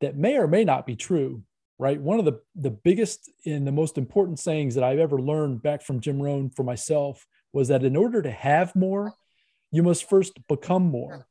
that 0.00 0.16
may 0.16 0.36
or 0.36 0.48
may 0.48 0.64
not 0.64 0.86
be 0.86 0.96
true, 0.96 1.42
right? 1.78 2.00
One 2.00 2.18
of 2.18 2.24
the, 2.24 2.40
the 2.56 2.70
biggest 2.70 3.30
and 3.44 3.66
the 3.66 3.72
most 3.72 3.98
important 3.98 4.38
sayings 4.38 4.74
that 4.74 4.84
I've 4.84 4.98
ever 4.98 5.20
learned 5.20 5.62
back 5.62 5.82
from 5.82 6.00
Jim 6.00 6.20
Rohn 6.20 6.50
for 6.50 6.62
myself 6.62 7.26
was 7.52 7.68
that 7.68 7.84
in 7.84 7.94
order 7.94 8.22
to 8.22 8.30
have 8.30 8.74
more, 8.74 9.14
you 9.70 9.82
must 9.82 10.08
first 10.08 10.38
become 10.48 10.84
more. 10.84 11.12
Mm-hmm. 11.12 11.28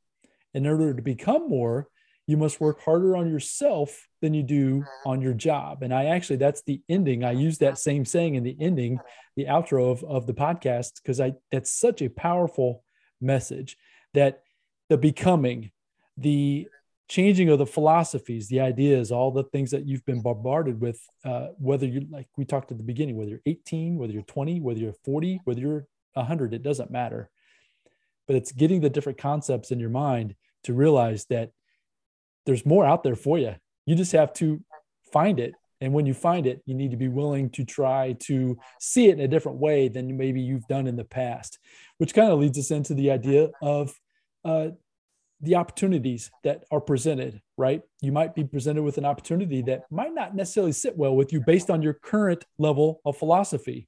In 0.53 0.67
order 0.67 0.93
to 0.93 1.01
become 1.01 1.47
more, 1.47 1.87
you 2.27 2.37
must 2.37 2.61
work 2.61 2.81
harder 2.81 3.17
on 3.17 3.29
yourself 3.29 4.07
than 4.21 4.33
you 4.33 4.43
do 4.43 4.79
mm-hmm. 4.79 5.09
on 5.09 5.21
your 5.21 5.33
job. 5.33 5.83
And 5.83 5.93
I 5.93 6.05
actually, 6.05 6.37
that's 6.37 6.61
the 6.63 6.81
ending. 6.87 7.23
I 7.23 7.31
use 7.31 7.57
that 7.57 7.77
same 7.77 8.05
saying 8.05 8.35
in 8.35 8.43
the 8.43 8.55
ending, 8.59 8.97
mm-hmm. 8.97 9.05
the 9.35 9.45
outro 9.45 9.91
of, 9.91 10.03
of 10.03 10.27
the 10.27 10.33
podcast, 10.33 11.01
because 11.01 11.19
I 11.19 11.33
that's 11.51 11.73
such 11.73 12.01
a 12.01 12.09
powerful 12.09 12.83
message 13.19 13.77
that 14.13 14.43
the 14.89 14.97
becoming, 14.97 15.71
the 16.17 16.67
changing 17.09 17.49
of 17.49 17.59
the 17.59 17.65
philosophies, 17.65 18.47
the 18.47 18.61
ideas, 18.61 19.11
all 19.11 19.31
the 19.31 19.43
things 19.43 19.71
that 19.71 19.85
you've 19.85 20.05
been 20.05 20.21
bombarded 20.21 20.79
with, 20.79 21.01
uh, 21.25 21.47
whether 21.57 21.85
you 21.85 22.07
like 22.09 22.27
we 22.37 22.45
talked 22.45 22.71
at 22.71 22.77
the 22.77 22.83
beginning, 22.83 23.17
whether 23.17 23.31
you're 23.31 23.41
18, 23.45 23.97
whether 23.97 24.13
you're 24.13 24.21
20, 24.23 24.61
whether 24.61 24.79
you're 24.79 24.93
40, 25.03 25.27
mm-hmm. 25.27 25.41
whether 25.43 25.59
you're 25.59 25.85
100, 26.13 26.53
it 26.53 26.63
doesn't 26.63 26.91
matter. 26.91 27.29
But 28.27 28.35
it's 28.35 28.51
getting 28.51 28.81
the 28.81 28.89
different 28.89 29.17
concepts 29.17 29.71
in 29.71 29.79
your 29.79 29.89
mind 29.89 30.35
to 30.63 30.73
realize 30.73 31.25
that 31.25 31.51
there's 32.45 32.65
more 32.65 32.85
out 32.85 33.03
there 33.03 33.15
for 33.15 33.37
you. 33.37 33.55
You 33.85 33.95
just 33.95 34.11
have 34.13 34.33
to 34.33 34.61
find 35.11 35.39
it. 35.39 35.53
And 35.79 35.93
when 35.93 36.05
you 36.05 36.13
find 36.13 36.45
it, 36.45 36.61
you 36.65 36.75
need 36.75 36.91
to 36.91 36.97
be 36.97 37.07
willing 37.07 37.49
to 37.51 37.65
try 37.65 38.13
to 38.21 38.57
see 38.79 39.07
it 39.07 39.15
in 39.15 39.21
a 39.21 39.27
different 39.27 39.57
way 39.57 39.87
than 39.87 40.15
maybe 40.15 40.39
you've 40.39 40.67
done 40.67 40.85
in 40.85 40.95
the 40.95 41.03
past, 41.03 41.57
which 41.97 42.13
kind 42.13 42.31
of 42.31 42.39
leads 42.39 42.59
us 42.59 42.69
into 42.69 42.93
the 42.93 43.09
idea 43.09 43.49
of 43.63 43.93
uh, 44.45 44.69
the 45.41 45.55
opportunities 45.55 46.29
that 46.43 46.63
are 46.69 46.79
presented, 46.79 47.41
right? 47.57 47.81
You 48.01 48.11
might 48.11 48.35
be 48.35 48.43
presented 48.43 48.83
with 48.83 48.99
an 48.99 49.05
opportunity 49.05 49.63
that 49.63 49.83
might 49.89 50.13
not 50.13 50.35
necessarily 50.35 50.71
sit 50.71 50.95
well 50.95 51.15
with 51.15 51.33
you 51.33 51.41
based 51.41 51.71
on 51.71 51.81
your 51.81 51.93
current 51.93 52.45
level 52.59 53.01
of 53.03 53.17
philosophy. 53.17 53.87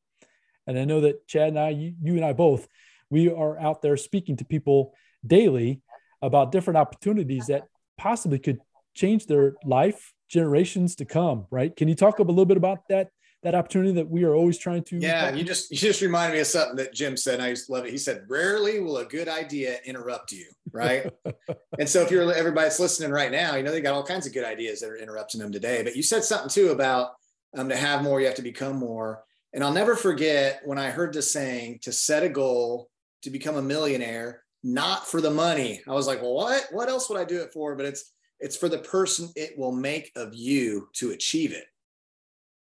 And 0.65 0.79
I 0.79 0.85
know 0.85 1.01
that 1.01 1.27
Chad 1.27 1.49
and 1.49 1.59
I, 1.59 1.69
you, 1.69 1.93
you 2.01 2.15
and 2.15 2.25
I 2.25 2.33
both, 2.33 2.67
we 3.11 3.31
are 3.31 3.59
out 3.59 3.83
there 3.83 3.97
speaking 3.97 4.37
to 4.37 4.45
people 4.45 4.93
daily 5.25 5.81
about 6.23 6.51
different 6.51 6.77
opportunities 6.77 7.47
that 7.47 7.67
possibly 7.97 8.39
could 8.39 8.59
change 8.95 9.25
their 9.25 9.55
life 9.65 10.13
generations 10.29 10.95
to 10.95 11.05
come 11.05 11.45
right? 11.51 11.75
Can 11.75 11.87
you 11.87 11.95
talk 11.95 12.19
a 12.19 12.23
little 12.23 12.45
bit 12.45 12.57
about 12.57 12.79
that 12.89 13.09
that 13.43 13.55
opportunity 13.55 13.91
that 13.91 14.09
we 14.09 14.23
are 14.23 14.33
always 14.33 14.57
trying 14.57 14.83
to 14.83 14.97
yeah 14.97 15.33
you 15.33 15.43
just 15.43 15.69
you 15.69 15.77
just 15.77 16.01
reminded 16.01 16.35
me 16.35 16.41
of 16.41 16.47
something 16.47 16.77
that 16.77 16.93
jim 16.93 17.15
said 17.15 17.39
i 17.39 17.49
used 17.49 17.67
to 17.67 17.73
love 17.73 17.85
it. 17.85 17.91
He 17.91 17.97
said 17.97 18.23
rarely 18.27 18.79
will 18.79 18.97
a 18.97 19.05
good 19.05 19.27
idea 19.27 19.77
interrupt 19.85 20.31
you 20.31 20.45
right? 20.71 21.11
And 21.79 21.89
so 21.89 22.01
if 22.01 22.11
you're 22.11 22.31
everybody's 22.33 22.79
listening 22.79 23.11
right 23.11 23.31
now 23.31 23.55
you 23.55 23.63
know 23.63 23.71
they 23.71 23.81
got 23.81 23.93
all 23.93 24.03
kinds 24.03 24.25
of 24.25 24.33
good 24.33 24.45
ideas 24.45 24.79
that 24.79 24.89
are 24.89 24.97
interrupting 24.97 25.41
them 25.41 25.51
today. 25.51 25.83
But 25.83 25.95
you 25.95 26.03
said 26.03 26.23
something 26.23 26.49
too 26.49 26.69
about 26.69 27.11
um, 27.57 27.69
to 27.69 27.75
have 27.75 28.03
more 28.03 28.19
you 28.19 28.27
have 28.27 28.35
to 28.35 28.41
become 28.41 28.77
more. 28.77 29.23
And 29.53 29.63
i'll 29.63 29.73
never 29.73 29.95
forget 29.95 30.61
when 30.63 30.77
i 30.77 30.89
heard 30.89 31.13
this 31.13 31.31
saying 31.31 31.79
to 31.83 31.91
set 31.91 32.23
a 32.23 32.29
goal 32.29 32.89
to 33.23 33.29
become 33.29 33.55
a 33.55 33.61
millionaire 33.61 34.42
not 34.63 35.07
for 35.07 35.21
the 35.21 35.31
money. 35.31 35.81
I 35.87 35.91
was 35.93 36.07
like, 36.07 36.21
well, 36.21 36.33
what? 36.33 36.67
What 36.71 36.89
else 36.89 37.09
would 37.09 37.19
I 37.19 37.25
do 37.25 37.41
it 37.41 37.51
for? 37.53 37.75
But 37.75 37.85
it's 37.85 38.11
it's 38.39 38.57
for 38.57 38.69
the 38.69 38.79
person 38.79 39.29
it 39.35 39.57
will 39.57 39.71
make 39.71 40.11
of 40.15 40.33
you 40.33 40.89
to 40.93 41.11
achieve 41.11 41.51
it. 41.51 41.65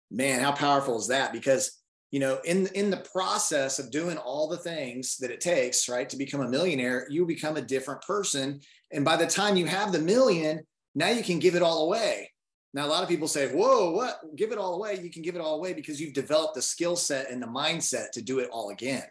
Man, 0.09 0.39
how 0.39 0.51
powerful 0.51 0.97
is 0.97 1.07
that? 1.07 1.33
Because 1.33 1.79
you 2.11 2.19
know, 2.19 2.39
in 2.45 2.67
in 2.67 2.89
the 2.89 3.05
process 3.13 3.79
of 3.79 3.91
doing 3.91 4.17
all 4.17 4.47
the 4.47 4.57
things 4.57 5.17
that 5.17 5.31
it 5.31 5.41
takes, 5.41 5.89
right, 5.89 6.07
to 6.09 6.17
become 6.17 6.41
a 6.41 6.49
millionaire, 6.49 7.07
you 7.09 7.25
become 7.25 7.57
a 7.57 7.61
different 7.61 8.01
person. 8.01 8.61
And 8.91 9.03
by 9.03 9.17
the 9.17 9.27
time 9.27 9.57
you 9.57 9.65
have 9.65 9.91
the 9.91 9.99
million, 9.99 10.61
now 10.95 11.09
you 11.09 11.23
can 11.23 11.39
give 11.39 11.55
it 11.55 11.61
all 11.61 11.85
away. 11.85 12.31
Now, 12.73 12.85
a 12.85 12.87
lot 12.87 13.01
of 13.01 13.09
people 13.09 13.27
say, 13.27 13.47
whoa, 13.47 13.91
what? 13.91 14.19
Give 14.35 14.51
it 14.51 14.57
all 14.57 14.75
away. 14.75 14.99
You 15.01 15.09
can 15.09 15.21
give 15.23 15.35
it 15.35 15.41
all 15.41 15.55
away 15.55 15.73
because 15.73 15.99
you've 15.99 16.13
developed 16.13 16.55
the 16.55 16.61
skill 16.61 16.95
set 16.95 17.31
and 17.31 17.41
the 17.41 17.47
mindset 17.47 18.11
to 18.11 18.21
do 18.21 18.39
it 18.39 18.49
all 18.51 18.69
again. 18.69 19.03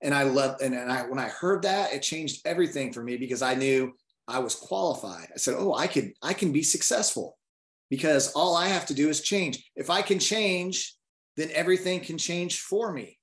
And 0.00 0.14
I 0.14 0.22
love, 0.22 0.60
and, 0.62 0.74
and 0.74 0.90
I, 0.90 1.02
when 1.02 1.18
I 1.18 1.28
heard 1.28 1.62
that, 1.62 1.92
it 1.92 2.02
changed 2.02 2.46
everything 2.46 2.92
for 2.92 3.02
me 3.02 3.16
because 3.16 3.42
I 3.42 3.54
knew 3.54 3.92
I 4.28 4.38
was 4.38 4.54
qualified. 4.54 5.28
I 5.34 5.38
said, 5.38 5.54
oh, 5.58 5.74
I 5.74 5.86
could, 5.86 6.12
I 6.22 6.34
can 6.34 6.52
be 6.52 6.62
successful 6.62 7.36
because 7.90 8.32
all 8.32 8.56
I 8.56 8.68
have 8.68 8.86
to 8.86 8.94
do 8.94 9.08
is 9.08 9.22
change. 9.22 9.70
If 9.74 9.90
I 9.90 10.02
can 10.02 10.18
change, 10.18 10.94
then 11.36 11.50
everything 11.52 12.00
can 12.00 12.18
change 12.18 12.60
for 12.60 12.92
me. 12.92 13.18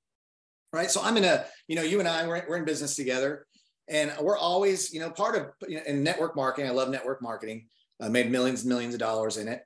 Right. 0.72 0.90
So 0.90 1.00
I'm 1.02 1.16
in 1.16 1.24
a, 1.24 1.46
you 1.68 1.76
know, 1.76 1.82
you 1.82 2.00
and 2.00 2.08
I, 2.08 2.26
we're, 2.26 2.44
we're 2.48 2.56
in 2.56 2.64
business 2.64 2.96
together 2.96 3.46
and 3.88 4.12
we're 4.20 4.36
always, 4.36 4.92
you 4.92 5.00
know, 5.00 5.10
part 5.10 5.36
of 5.36 5.46
you 5.68 5.76
know, 5.76 5.82
in 5.86 6.02
network 6.02 6.36
marketing. 6.36 6.68
I 6.68 6.72
love 6.74 6.90
network 6.90 7.22
marketing. 7.22 7.68
I 8.00 8.08
made 8.08 8.30
millions 8.30 8.62
and 8.62 8.68
millions 8.68 8.92
of 8.92 9.00
dollars 9.00 9.38
in 9.38 9.48
it. 9.48 9.62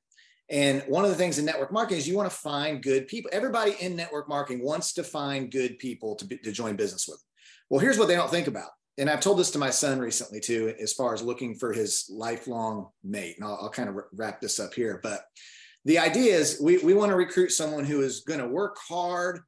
And 0.51 0.83
one 0.89 1.05
of 1.05 1.11
the 1.11 1.17
things 1.17 1.39
in 1.39 1.45
network 1.45 1.73
marketing 1.73 1.99
is 1.99 2.09
you 2.09 2.17
want 2.17 2.29
to 2.29 2.37
find 2.37 2.83
good 2.83 3.07
people. 3.07 3.31
Everybody 3.33 3.77
in 3.81 3.95
network 3.95 4.29
marketing 4.29 4.65
wants 4.65 4.93
to 4.95 5.05
find 5.05 5.51
good 5.51 5.79
people 5.79 6.17
to, 6.17 6.25
be, 6.25 6.39
to 6.39 6.51
join 6.51 6.75
business 6.75 7.07
with. 7.07 7.23
Well, 7.69 7.81
here's 7.81 7.99
what 7.99 8.09
they 8.09 8.17
don't 8.17 8.31
think 8.31 8.49
about. 8.49 8.71
And 8.99 9.09
I've 9.09 9.21
told 9.21 9.39
this 9.39 9.53
to 9.53 9.59
my 9.59 9.71
son 9.71 10.01
recently 10.01 10.41
too, 10.41 10.75
as 10.81 10.93
far 10.93 11.15
as 11.15 11.23
looking 11.23 11.55
for 11.55 11.73
his 11.73 12.11
lifelong 12.13 12.89
mate. 13.05 13.37
And 13.39 13.47
I'll, 13.47 13.59
I'll 13.63 13.71
kind 13.71 13.89
of 13.89 13.97
wrap 14.13 14.41
this 14.41 14.59
up 14.59 14.75
here. 14.75 14.99
But 15.03 15.23
the 15.85 16.01
idea 16.01 16.35
is 16.35 16.61
we, 16.61 16.79
we 16.79 16.95
want 16.95 17.11
to 17.11 17.17
recruit 17.17 17.53
someone 17.53 17.85
who 17.85 18.03
is 18.03 18.21
going 18.21 18.41
to 18.41 18.49
work 18.49 18.77
hard. 18.89 19.41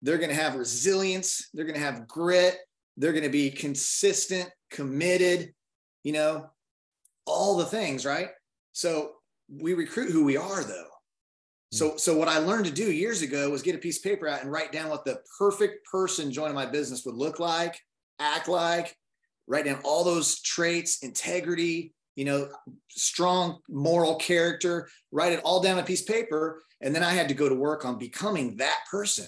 They're 0.00 0.18
going 0.18 0.30
to 0.30 0.42
have 0.42 0.56
resilience. 0.56 1.50
They're 1.52 1.66
going 1.66 1.78
to 1.78 1.84
have 1.84 2.08
grit. 2.08 2.56
They're 2.96 3.12
going 3.12 3.24
to 3.24 3.30
be 3.30 3.50
consistent, 3.50 4.48
committed, 4.70 5.52
you 6.02 6.12
know, 6.12 6.50
all 7.26 7.58
the 7.58 7.66
things, 7.66 8.06
right? 8.06 8.30
So 8.72 9.12
we 9.48 9.74
recruit 9.74 10.10
who 10.10 10.24
we 10.24 10.36
are 10.36 10.62
though. 10.62 10.88
So, 11.72 11.90
hmm. 11.90 11.98
so 11.98 12.16
what 12.16 12.28
I 12.28 12.38
learned 12.38 12.66
to 12.66 12.72
do 12.72 12.92
years 12.92 13.22
ago 13.22 13.50
was 13.50 13.62
get 13.62 13.74
a 13.74 13.78
piece 13.78 13.98
of 13.98 14.04
paper 14.04 14.28
out 14.28 14.42
and 14.42 14.50
write 14.50 14.72
down 14.72 14.90
what 14.90 15.04
the 15.04 15.20
perfect 15.38 15.86
person 15.86 16.32
joining 16.32 16.54
my 16.54 16.66
business 16.66 17.04
would 17.04 17.16
look 17.16 17.38
like, 17.38 17.78
act 18.18 18.48
like, 18.48 18.96
write 19.46 19.64
down 19.64 19.80
all 19.84 20.04
those 20.04 20.40
traits, 20.40 21.02
integrity, 21.02 21.92
you 22.14 22.24
know, 22.24 22.48
strong 22.88 23.58
moral 23.68 24.16
character, 24.16 24.88
write 25.12 25.32
it 25.32 25.40
all 25.44 25.60
down 25.60 25.74
on 25.74 25.84
a 25.84 25.86
piece 25.86 26.00
of 26.00 26.08
paper. 26.08 26.62
And 26.80 26.94
then 26.94 27.02
I 27.02 27.12
had 27.12 27.28
to 27.28 27.34
go 27.34 27.48
to 27.48 27.54
work 27.54 27.84
on 27.84 27.98
becoming 27.98 28.56
that 28.56 28.80
person 28.90 29.26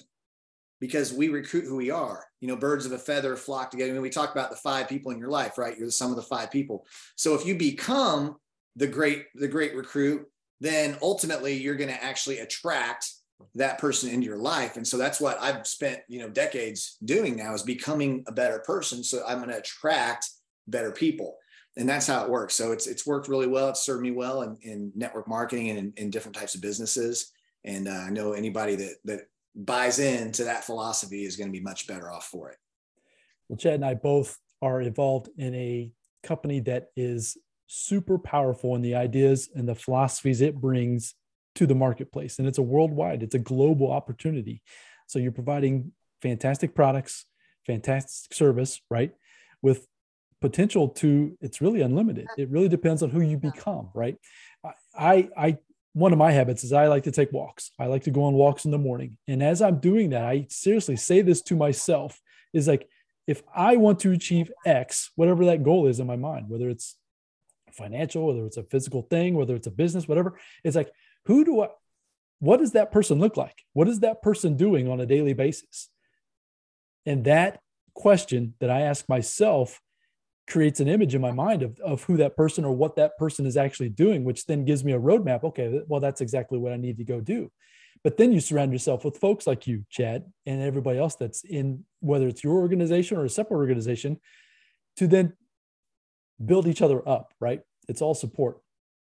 because 0.80 1.12
we 1.12 1.28
recruit 1.28 1.64
who 1.64 1.76
we 1.76 1.90
are. 1.90 2.24
You 2.40 2.48
know, 2.48 2.56
birds 2.56 2.86
of 2.86 2.92
a 2.92 2.98
feather 2.98 3.36
flock 3.36 3.70
together. 3.70 3.90
I 3.90 3.94
mean, 3.94 4.02
we 4.02 4.10
talk 4.10 4.32
about 4.32 4.50
the 4.50 4.56
five 4.56 4.88
people 4.88 5.10
in 5.12 5.18
your 5.18 5.30
life, 5.30 5.58
right? 5.58 5.76
You're 5.76 5.88
the 5.88 5.92
sum 5.92 6.10
of 6.10 6.16
the 6.16 6.22
five 6.22 6.50
people. 6.50 6.86
So 7.16 7.34
if 7.34 7.44
you 7.44 7.56
become 7.56 8.36
the 8.78 8.86
great, 8.86 9.26
the 9.34 9.48
great 9.48 9.74
recruit, 9.74 10.26
then 10.60 10.96
ultimately 11.02 11.54
you're 11.54 11.76
going 11.76 11.90
to 11.90 12.04
actually 12.04 12.38
attract 12.38 13.10
that 13.54 13.78
person 13.78 14.10
into 14.10 14.26
your 14.26 14.38
life. 14.38 14.76
And 14.76 14.86
so 14.86 14.96
that's 14.96 15.20
what 15.20 15.40
I've 15.40 15.66
spent, 15.66 16.00
you 16.08 16.20
know, 16.20 16.28
decades 16.28 16.96
doing 17.04 17.36
now 17.36 17.54
is 17.54 17.62
becoming 17.62 18.24
a 18.26 18.32
better 18.32 18.60
person. 18.60 19.04
So 19.04 19.22
I'm 19.26 19.38
going 19.38 19.50
to 19.50 19.58
attract 19.58 20.28
better 20.66 20.90
people. 20.90 21.36
And 21.76 21.88
that's 21.88 22.06
how 22.06 22.24
it 22.24 22.30
works. 22.30 22.54
So 22.54 22.72
it's 22.72 22.88
it's 22.88 23.06
worked 23.06 23.28
really 23.28 23.46
well. 23.46 23.68
It's 23.68 23.84
served 23.84 24.02
me 24.02 24.10
well 24.10 24.42
in, 24.42 24.56
in 24.62 24.92
network 24.96 25.28
marketing 25.28 25.70
and 25.70 25.78
in, 25.78 25.92
in 25.96 26.10
different 26.10 26.36
types 26.36 26.56
of 26.56 26.60
businesses. 26.60 27.30
And 27.64 27.86
uh, 27.86 28.04
I 28.06 28.10
know 28.10 28.32
anybody 28.32 28.74
that 28.74 28.94
that 29.04 29.20
buys 29.54 30.00
into 30.00 30.44
that 30.44 30.64
philosophy 30.64 31.24
is 31.24 31.36
going 31.36 31.48
to 31.48 31.56
be 31.56 31.62
much 31.62 31.86
better 31.86 32.10
off 32.10 32.26
for 32.26 32.50
it. 32.50 32.56
Well, 33.48 33.56
Chad 33.56 33.74
and 33.74 33.84
I 33.84 33.94
both 33.94 34.36
are 34.60 34.82
involved 34.82 35.28
in 35.36 35.54
a 35.54 35.92
company 36.24 36.60
that 36.60 36.88
is 36.96 37.36
super 37.68 38.18
powerful 38.18 38.74
in 38.74 38.82
the 38.82 38.96
ideas 38.96 39.48
and 39.54 39.68
the 39.68 39.74
philosophies 39.74 40.40
it 40.40 40.60
brings 40.60 41.14
to 41.54 41.66
the 41.66 41.74
marketplace. 41.74 42.38
And 42.38 42.48
it's 42.48 42.58
a 42.58 42.62
worldwide, 42.62 43.22
it's 43.22 43.34
a 43.34 43.38
global 43.38 43.92
opportunity. 43.92 44.62
So 45.06 45.18
you're 45.18 45.32
providing 45.32 45.92
fantastic 46.20 46.74
products, 46.74 47.26
fantastic 47.66 48.34
service, 48.34 48.80
right? 48.90 49.12
With 49.62 49.86
potential 50.40 50.88
to, 50.88 51.36
it's 51.40 51.60
really 51.60 51.82
unlimited. 51.82 52.26
It 52.36 52.50
really 52.50 52.68
depends 52.68 53.02
on 53.02 53.10
who 53.10 53.20
you 53.20 53.36
become, 53.36 53.90
right? 53.94 54.16
I, 54.98 55.28
I 55.36 55.58
one 55.94 56.12
of 56.12 56.18
my 56.18 56.30
habits 56.30 56.62
is 56.64 56.72
I 56.72 56.86
like 56.86 57.04
to 57.04 57.10
take 57.10 57.32
walks. 57.32 57.72
I 57.78 57.86
like 57.86 58.04
to 58.04 58.10
go 58.10 58.24
on 58.24 58.34
walks 58.34 58.64
in 58.64 58.70
the 58.70 58.78
morning. 58.78 59.18
And 59.26 59.42
as 59.42 59.60
I'm 59.60 59.80
doing 59.80 60.10
that, 60.10 60.24
I 60.24 60.46
seriously 60.48 60.96
say 60.96 61.22
this 61.22 61.42
to 61.42 61.56
myself 61.56 62.20
is 62.52 62.68
like, 62.68 62.88
if 63.26 63.42
I 63.54 63.76
want 63.76 64.00
to 64.00 64.12
achieve 64.12 64.52
X, 64.64 65.10
whatever 65.16 65.44
that 65.46 65.64
goal 65.64 65.86
is 65.86 65.98
in 65.98 66.06
my 66.06 66.16
mind, 66.16 66.48
whether 66.48 66.68
it's 66.68 66.96
financial, 67.74 68.26
whether 68.26 68.44
it's 68.46 68.56
a 68.56 68.62
physical 68.62 69.02
thing, 69.02 69.34
whether 69.34 69.54
it's 69.54 69.66
a 69.66 69.72
business, 69.72 70.08
whatever, 70.08 70.38
it's 70.64 70.76
like, 70.76 70.90
who 71.26 71.44
do 71.44 71.62
I, 71.62 71.68
what 72.40 72.58
does 72.58 72.72
that 72.72 72.92
person 72.92 73.18
look 73.18 73.36
like? 73.36 73.64
What 73.72 73.88
is 73.88 74.00
that 74.00 74.22
person 74.22 74.56
doing 74.56 74.88
on 74.88 75.00
a 75.00 75.06
daily 75.06 75.32
basis? 75.32 75.88
And 77.04 77.24
that 77.24 77.60
question 77.94 78.54
that 78.60 78.70
I 78.70 78.82
ask 78.82 79.08
myself 79.08 79.80
creates 80.48 80.80
an 80.80 80.88
image 80.88 81.14
in 81.14 81.20
my 81.20 81.32
mind 81.32 81.62
of, 81.62 81.78
of 81.80 82.02
who 82.04 82.16
that 82.16 82.36
person 82.36 82.64
or 82.64 82.72
what 82.72 82.96
that 82.96 83.18
person 83.18 83.44
is 83.44 83.56
actually 83.56 83.90
doing, 83.90 84.24
which 84.24 84.46
then 84.46 84.64
gives 84.64 84.84
me 84.84 84.92
a 84.92 85.00
roadmap. 85.00 85.44
Okay, 85.44 85.82
well, 85.86 86.00
that's 86.00 86.20
exactly 86.20 86.58
what 86.58 86.72
I 86.72 86.76
need 86.76 86.98
to 86.98 87.04
go 87.04 87.20
do. 87.20 87.50
But 88.04 88.16
then 88.16 88.32
you 88.32 88.40
surround 88.40 88.72
yourself 88.72 89.04
with 89.04 89.18
folks 89.18 89.46
like 89.46 89.66
you, 89.66 89.84
Chad, 89.90 90.24
and 90.46 90.62
everybody 90.62 90.98
else 90.98 91.16
that's 91.16 91.44
in, 91.44 91.84
whether 92.00 92.28
it's 92.28 92.44
your 92.44 92.58
organization 92.58 93.18
or 93.18 93.24
a 93.24 93.30
separate 93.30 93.58
organization, 93.58 94.20
to 94.96 95.06
then 95.06 95.34
build 96.44 96.66
each 96.66 96.82
other 96.82 97.06
up, 97.08 97.32
right? 97.40 97.62
It's 97.88 98.02
all 98.02 98.14
support. 98.14 98.58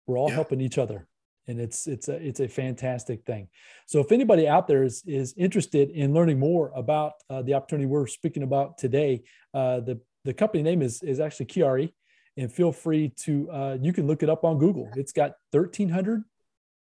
We're 0.07 0.19
all 0.19 0.29
yeah. 0.29 0.35
helping 0.35 0.61
each 0.61 0.79
other. 0.79 1.07
And 1.49 1.61
it's 1.61 1.87
it's 1.87 2.09
a 2.09 2.15
it's 2.15 2.41
a 2.41 2.49
fantastic 2.49 3.25
thing. 3.25 3.49
So 3.87 4.01
if 4.01 4.11
anybody 4.11 4.49
out 4.49 4.67
there 4.67 4.83
is 4.83 5.05
is 5.07 5.33
interested 5.37 5.91
in 5.91 6.13
learning 6.13 6.41
more 6.41 6.73
about 6.75 7.13
uh, 7.31 7.43
the 7.43 7.55
opportunity 7.55 7.87
we're 7.87 8.09
speaking 8.09 8.43
about 8.43 8.79
today, 8.79 9.23
uh, 9.55 9.81
the 9.81 10.01
the 10.25 10.35
company 10.35 10.65
name 10.65 10.83
is 10.83 11.05
is 11.05 11.21
actually 11.21 11.47
Kiari, 11.47 11.93
and 12.37 12.53
feel 12.53 12.73
free 12.73 13.13
to 13.19 13.49
uh, 13.53 13.79
you 13.81 13.93
can 13.93 14.09
look 14.09 14.25
it 14.25 14.29
up 14.29 14.45
on 14.45 14.59
Google. 14.59 14.91
It's 14.97 15.13
got 15.13 15.35
1,300 15.53 16.25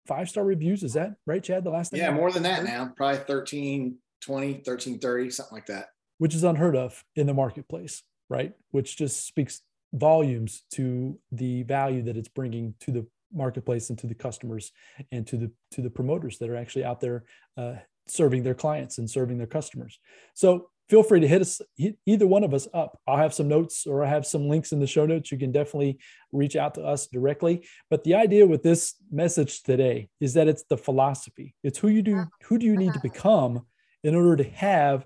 five 0.10 0.28
star 0.28 0.44
reviews. 0.44 0.84
Is 0.84 0.94
that 0.94 1.16
right, 1.26 1.42
Chad? 1.42 1.64
The 1.64 1.70
last 1.70 1.92
thing? 1.92 2.02
Yeah, 2.02 2.12
more 2.12 2.32
than 2.32 2.44
that 2.44 2.64
now. 2.64 2.92
Probably 2.98 3.20
13, 3.20 3.96
20, 4.22 4.54
13, 4.66 5.00
30, 5.00 5.30
something 5.30 5.56
like 5.56 5.68
that. 5.68 5.90
Which 6.18 6.36
is 6.36 6.44
unheard 6.44 6.76
of 6.76 7.02
in 7.16 7.28
the 7.28 7.34
marketplace, 7.34 8.04
right? 8.28 8.54
Which 8.72 8.98
just 8.98 9.26
speaks 9.26 9.62
volumes 9.94 10.64
to 10.72 11.18
the 11.32 11.64
value 11.64 12.04
that 12.04 12.18
it's 12.18 12.28
bringing 12.28 12.74
to 12.82 12.92
the 12.92 13.08
marketplace 13.34 13.90
and 13.90 14.00
to 14.00 14.08
the 14.08 14.16
customers 14.16 14.72
and 15.12 15.26
to 15.28 15.38
the 15.38 15.52
to 15.72 15.82
the 15.82 15.90
promoters 15.90 16.38
that 16.40 16.50
are 16.50 16.56
actually 16.56 16.84
out 16.84 17.00
there 17.00 17.26
uh, 17.58 17.76
serving 18.08 18.44
their 18.44 18.56
clients 18.56 18.98
and 18.98 19.10
serving 19.10 19.38
their 19.38 19.48
customers. 19.48 20.00
So 20.34 20.70
feel 20.90 21.04
free 21.04 21.20
to 21.20 21.28
hit 21.28 21.42
us 21.42 21.62
hit 21.78 21.98
either 22.06 22.26
one 22.26 22.44
of 22.44 22.54
us 22.54 22.68
up. 22.74 23.00
I'll 23.08 23.18
have 23.18 23.34
some 23.34 23.48
notes 23.48 23.86
or 23.86 24.04
i 24.04 24.10
have 24.10 24.26
some 24.26 24.50
links 24.50 24.72
in 24.72 24.80
the 24.80 24.88
show 24.88 25.06
notes. 25.06 25.32
You 25.32 25.38
can 25.38 25.52
definitely 25.52 26.00
reach 26.32 26.56
out 26.56 26.76
to 26.76 26.84
us 26.84 27.08
directly. 27.08 27.68
But 27.90 28.04
the 28.04 28.16
idea 28.16 28.48
with 28.48 28.64
this 28.64 28.96
message 29.12 29.64
today 29.64 30.10
is 30.20 30.34
that 30.34 30.48
it's 30.48 30.64
the 30.70 30.78
philosophy. 30.78 31.56
It's 31.64 31.80
who 31.80 31.90
you 31.90 32.02
do 32.02 32.26
who 32.44 32.58
do 32.58 32.66
you 32.66 32.76
need 32.76 32.94
to 32.94 33.02
become 33.02 33.66
in 34.04 34.16
order 34.16 34.38
to 34.38 34.50
have 34.50 35.06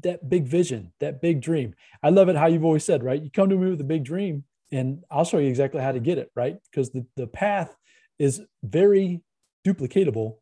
that 0.00 0.28
big 0.28 0.46
vision 0.46 0.92
that 1.00 1.20
big 1.20 1.40
dream 1.40 1.74
i 2.02 2.08
love 2.08 2.28
it 2.28 2.36
how 2.36 2.46
you've 2.46 2.64
always 2.64 2.84
said 2.84 3.02
right 3.02 3.22
you 3.22 3.30
come 3.30 3.48
to 3.48 3.56
me 3.56 3.70
with 3.70 3.80
a 3.80 3.84
big 3.84 4.04
dream 4.04 4.44
and 4.70 5.02
i'll 5.10 5.24
show 5.24 5.38
you 5.38 5.48
exactly 5.48 5.82
how 5.82 5.92
to 5.92 6.00
get 6.00 6.18
it 6.18 6.30
right 6.34 6.56
because 6.70 6.90
the, 6.90 7.04
the 7.16 7.26
path 7.26 7.76
is 8.18 8.40
very 8.62 9.20
duplicatable 9.66 10.36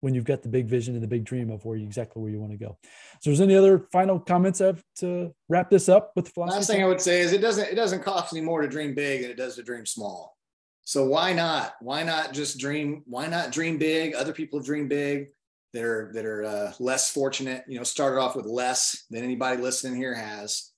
when 0.00 0.14
you've 0.14 0.24
got 0.24 0.42
the 0.42 0.48
big 0.48 0.66
vision 0.66 0.94
and 0.94 1.02
the 1.02 1.08
big 1.08 1.24
dream 1.24 1.50
of 1.50 1.64
where 1.64 1.76
you 1.76 1.84
exactly 1.84 2.22
where 2.22 2.30
you 2.30 2.40
want 2.40 2.52
to 2.52 2.58
go. 2.58 2.78
So, 3.20 3.30
there's 3.30 3.40
any 3.40 3.54
other 3.54 3.86
final 3.92 4.18
comments 4.18 4.60
I've 4.60 4.82
to 4.96 5.34
wrap 5.48 5.70
this 5.70 5.88
up 5.88 6.12
with 6.16 6.28
philosophy? 6.28 6.56
Last 6.56 6.66
thing 6.68 6.82
I 6.82 6.86
would 6.86 7.00
say 7.00 7.20
is 7.20 7.32
it 7.32 7.40
doesn't 7.40 7.68
it 7.68 7.74
doesn't 7.74 8.02
cost 8.02 8.32
any 8.32 8.40
more 8.40 8.62
to 8.62 8.68
dream 8.68 8.94
big 8.94 9.22
than 9.22 9.30
it 9.30 9.36
does 9.36 9.56
to 9.56 9.62
dream 9.62 9.86
small. 9.86 10.36
So 10.82 11.04
why 11.04 11.32
not? 11.32 11.74
Why 11.80 12.02
not 12.02 12.32
just 12.32 12.58
dream? 12.58 13.02
Why 13.06 13.26
not 13.26 13.52
dream 13.52 13.78
big? 13.78 14.14
Other 14.14 14.32
people 14.32 14.60
dreamed 14.60 14.88
big 14.88 15.28
that 15.72 15.84
are 15.84 16.10
that 16.14 16.24
are 16.24 16.44
uh, 16.44 16.72
less 16.78 17.10
fortunate. 17.10 17.64
You 17.68 17.78
know, 17.78 17.84
started 17.84 18.20
off 18.20 18.36
with 18.36 18.46
less 18.46 19.04
than 19.10 19.24
anybody 19.24 19.60
listening 19.60 19.96
here 19.96 20.14
has. 20.14 20.70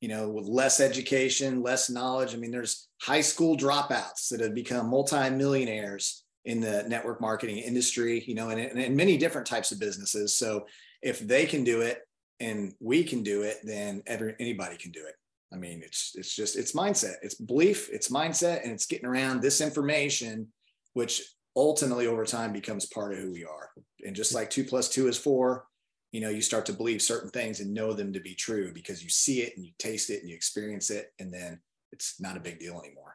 You 0.00 0.08
know, 0.08 0.30
with 0.30 0.46
less 0.46 0.80
education, 0.80 1.62
less 1.62 1.90
knowledge. 1.90 2.34
I 2.34 2.38
mean, 2.38 2.50
there's 2.50 2.88
high 3.02 3.20
school 3.20 3.54
dropouts 3.54 4.30
that 4.30 4.40
have 4.40 4.54
become 4.54 4.88
multimillionaires 4.88 6.24
in 6.46 6.60
the 6.60 6.84
network 6.88 7.20
marketing 7.20 7.58
industry, 7.58 8.24
you 8.26 8.34
know, 8.34 8.48
and, 8.48 8.60
and 8.60 8.96
many 8.96 9.18
different 9.18 9.46
types 9.46 9.72
of 9.72 9.78
businesses. 9.78 10.34
So 10.34 10.66
if 11.02 11.20
they 11.20 11.44
can 11.44 11.64
do 11.64 11.82
it 11.82 11.98
and 12.40 12.72
we 12.80 13.04
can 13.04 13.22
do 13.22 13.42
it, 13.42 13.58
then 13.62 14.02
every, 14.06 14.34
anybody 14.40 14.78
can 14.78 14.90
do 14.90 15.04
it. 15.06 15.14
I 15.52 15.56
mean, 15.56 15.82
it's 15.84 16.12
it's 16.14 16.34
just 16.34 16.56
it's 16.56 16.72
mindset, 16.72 17.16
it's 17.22 17.34
belief, 17.34 17.88
it's 17.90 18.08
mindset, 18.08 18.62
and 18.62 18.72
it's 18.72 18.86
getting 18.86 19.06
around 19.06 19.42
this 19.42 19.60
information, 19.60 20.48
which 20.92 21.22
ultimately 21.56 22.06
over 22.06 22.24
time 22.24 22.52
becomes 22.52 22.86
part 22.86 23.12
of 23.12 23.18
who 23.18 23.32
we 23.32 23.44
are. 23.44 23.70
And 24.04 24.14
just 24.14 24.34
like 24.34 24.50
two 24.50 24.64
plus 24.64 24.88
two 24.88 25.08
is 25.08 25.18
four, 25.18 25.66
you 26.12 26.20
know, 26.20 26.30
you 26.30 26.40
start 26.40 26.66
to 26.66 26.72
believe 26.72 27.02
certain 27.02 27.30
things 27.30 27.60
and 27.60 27.72
know 27.72 27.92
them 27.92 28.12
to 28.12 28.20
be 28.20 28.34
true 28.34 28.72
because 28.72 29.02
you 29.02 29.08
see 29.08 29.42
it 29.42 29.56
and 29.56 29.64
you 29.64 29.72
taste 29.78 30.10
it 30.10 30.20
and 30.20 30.28
you 30.28 30.34
experience 30.34 30.90
it, 30.90 31.12
and 31.18 31.32
then 31.32 31.60
it's 31.92 32.20
not 32.20 32.36
a 32.36 32.40
big 32.40 32.58
deal 32.58 32.80
anymore. 32.80 33.14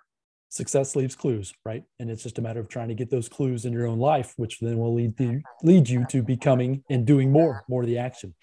Success 0.55 0.95
leaves 0.95 1.15
clues, 1.15 1.53
right? 1.65 1.83
And 1.99 2.09
it's 2.09 2.23
just 2.23 2.39
a 2.39 2.41
matter 2.41 2.61
of 2.61 2.69
trying 2.69 2.87
to 2.87 2.95
get 2.95 3.09
those 3.09 3.27
clues 3.27 3.65
in 3.65 3.73
your 3.73 3.87
own 3.87 3.99
life, 3.99 4.33
which 4.37 4.59
then 4.61 4.77
will 4.77 4.93
lead 4.93 5.17
to 5.17 5.41
lead 5.63 5.89
you 5.89 6.05
to 6.09 6.23
becoming 6.23 6.83
and 6.89 7.05
doing 7.05 7.29
more, 7.29 7.65
more 7.67 7.81
of 7.81 7.87
the 7.87 7.97
action. 7.97 8.33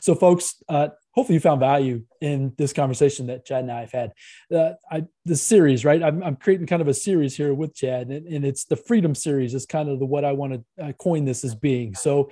So, 0.00 0.16
folks, 0.16 0.56
uh, 0.68 0.88
hopefully 1.12 1.34
you 1.34 1.40
found 1.40 1.60
value 1.60 2.02
in 2.20 2.54
this 2.58 2.72
conversation 2.72 3.28
that 3.28 3.46
Chad 3.46 3.62
and 3.62 3.70
I 3.70 3.80
have 3.80 3.92
had. 3.92 4.12
Uh, 4.52 4.72
I, 4.90 5.04
this 5.24 5.42
series, 5.42 5.84
right? 5.84 6.02
I'm, 6.02 6.22
I'm, 6.24 6.36
creating 6.36 6.66
kind 6.66 6.82
of 6.82 6.88
a 6.88 6.94
series 6.94 7.36
here 7.36 7.54
with 7.54 7.74
Chad, 7.74 8.08
and, 8.08 8.26
and 8.26 8.44
it's 8.44 8.64
the 8.64 8.76
Freedom 8.76 9.14
Series. 9.14 9.54
Is 9.54 9.64
kind 9.64 9.88
of 9.88 10.00
the 10.00 10.06
what 10.06 10.24
I 10.24 10.32
want 10.32 10.54
to 10.54 10.84
uh, 10.84 10.92
coin 10.92 11.24
this 11.24 11.44
as 11.44 11.54
being. 11.54 11.94
So, 11.94 12.30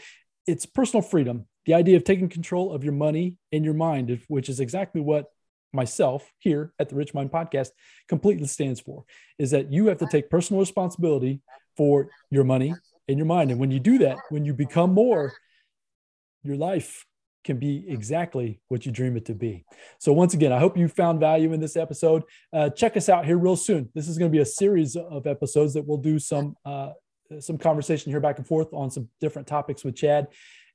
it's 0.49 0.67
personal 0.67 1.03
freedom, 1.03 1.47
the 1.67 1.75
idea 1.75 1.97
of 1.97 2.03
taking 2.05 2.29
control 2.29 2.73
of 2.73 2.83
your 2.83 2.95
money 2.95 3.37
and 3.53 3.65
your 3.65 3.75
mind, 3.75 4.21
which 4.27 4.49
is 4.49 4.59
exactly 4.59 5.01
what 5.01 5.27
myself 5.73 6.31
here 6.39 6.73
at 6.79 6.89
the 6.89 6.97
Rich 6.97 7.15
Mind 7.15 7.31
Podcast 7.31 7.69
completely 8.09 8.47
stands 8.47 8.81
for 8.81 9.05
is 9.39 9.51
that 9.51 9.73
you 9.73 9.87
have 9.87 9.99
to 9.99 10.07
take 10.07 10.31
personal 10.31 10.61
responsibility 10.61 11.41
for 11.77 12.09
your 12.31 12.45
money 12.45 12.75
and 13.09 13.19
your 13.19 13.27
mind. 13.27 13.51
And 13.51 13.61
when 13.61 13.71
you 13.71 13.81
do 13.81 13.99
that, 13.99 14.19
when 14.31 14.45
you 14.45 14.55
become 14.55 14.93
more, 14.93 15.33
your 16.43 16.57
life 16.57 17.05
can 17.45 17.59
be 17.59 17.85
exactly 17.89 18.61
what 18.69 18.85
you 18.85 18.93
dream 18.93 19.17
it 19.17 19.25
to 19.27 19.35
be. 19.35 19.65
So, 19.99 20.13
once 20.13 20.35
again, 20.35 20.53
I 20.53 20.59
hope 20.59 20.77
you 20.77 20.89
found 20.89 21.21
value 21.21 21.53
in 21.53 21.61
this 21.61 21.77
episode. 21.77 22.25
Uh, 22.53 22.69
check 22.71 22.97
us 22.97 23.09
out 23.09 23.25
here 23.25 23.39
real 23.39 23.57
soon. 23.57 23.89
This 23.95 24.09
is 24.09 24.19
going 24.19 24.31
to 24.31 24.37
be 24.37 24.43
a 24.43 24.47
series 24.47 24.97
of 24.97 25.27
episodes 25.27 25.75
that 25.75 25.87
we'll 25.87 25.99
do 25.99 26.19
some 26.19 26.57
uh, 26.65 26.91
some 27.41 27.59
conversation 27.59 28.11
here 28.11 28.21
back 28.21 28.39
and 28.39 28.47
forth 28.47 28.69
on 28.73 28.91
some 28.91 29.09
different 29.21 29.47
topics 29.47 29.85
with 29.85 29.97
Chad 29.97 30.29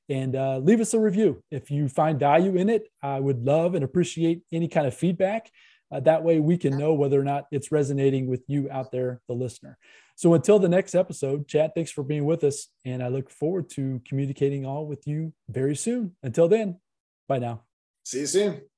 and 0.08 0.36
uh, 0.36 0.58
leave 0.58 0.80
us 0.80 0.94
a 0.94 1.00
review. 1.00 1.42
If 1.50 1.70
you 1.70 1.88
find 1.88 2.18
value 2.18 2.56
in 2.56 2.68
it, 2.68 2.88
I 3.02 3.20
would 3.20 3.44
love 3.44 3.74
and 3.74 3.84
appreciate 3.84 4.42
any 4.52 4.68
kind 4.68 4.86
of 4.86 4.94
feedback. 4.94 5.50
Uh, 5.92 6.00
that 6.00 6.24
way 6.24 6.40
we 6.40 6.58
can 6.58 6.76
know 6.76 6.94
whether 6.94 7.20
or 7.20 7.24
not 7.24 7.46
it's 7.50 7.70
resonating 7.70 8.26
with 8.26 8.42
you 8.48 8.68
out 8.70 8.90
there, 8.90 9.20
the 9.28 9.34
listener. 9.34 9.78
So 10.16 10.34
until 10.34 10.58
the 10.58 10.68
next 10.68 10.94
episode, 10.94 11.48
Chad, 11.48 11.72
thanks 11.74 11.90
for 11.90 12.02
being 12.02 12.24
with 12.24 12.44
us. 12.44 12.68
And 12.84 13.02
I 13.02 13.08
look 13.08 13.30
forward 13.30 13.68
to 13.70 14.00
communicating 14.06 14.64
all 14.64 14.86
with 14.86 15.06
you 15.06 15.32
very 15.48 15.76
soon. 15.76 16.16
Until 16.22 16.48
then, 16.48 16.80
bye 17.28 17.38
now. 17.38 17.62
See 18.04 18.20
you 18.20 18.26
soon. 18.26 18.73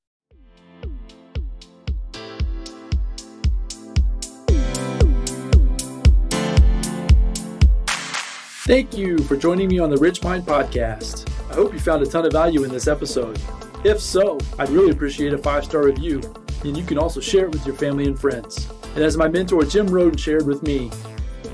Thank 8.67 8.99
you 8.99 9.17
for 9.19 9.37
joining 9.37 9.69
me 9.69 9.79
on 9.79 9.91
the 9.91 9.97
Rich 9.97 10.25
Mind 10.25 10.45
Podcast. 10.45 11.31
I 11.53 11.55
hope 11.55 11.73
you 11.73 11.79
found 11.79 12.03
a 12.03 12.07
ton 12.07 12.27
of 12.27 12.33
value 12.33 12.65
in 12.65 12.71
this 12.73 12.89
episode. 12.89 13.41
If 13.85 14.01
so, 14.01 14.41
I'd 14.59 14.71
really 14.71 14.91
appreciate 14.91 15.33
a 15.33 15.39
five 15.39 15.65
star 15.65 15.85
review, 15.85 16.21
and 16.65 16.77
you 16.77 16.83
can 16.83 16.99
also 16.99 17.21
share 17.21 17.45
it 17.45 17.53
with 17.53 17.65
your 17.65 17.77
family 17.77 18.07
and 18.07 18.19
friends. 18.19 18.69
And 18.97 19.05
as 19.05 19.17
my 19.17 19.29
mentor 19.29 19.63
Jim 19.63 19.87
Rohn 19.87 20.17
shared 20.17 20.49
with 20.49 20.65
me, 20.65 20.91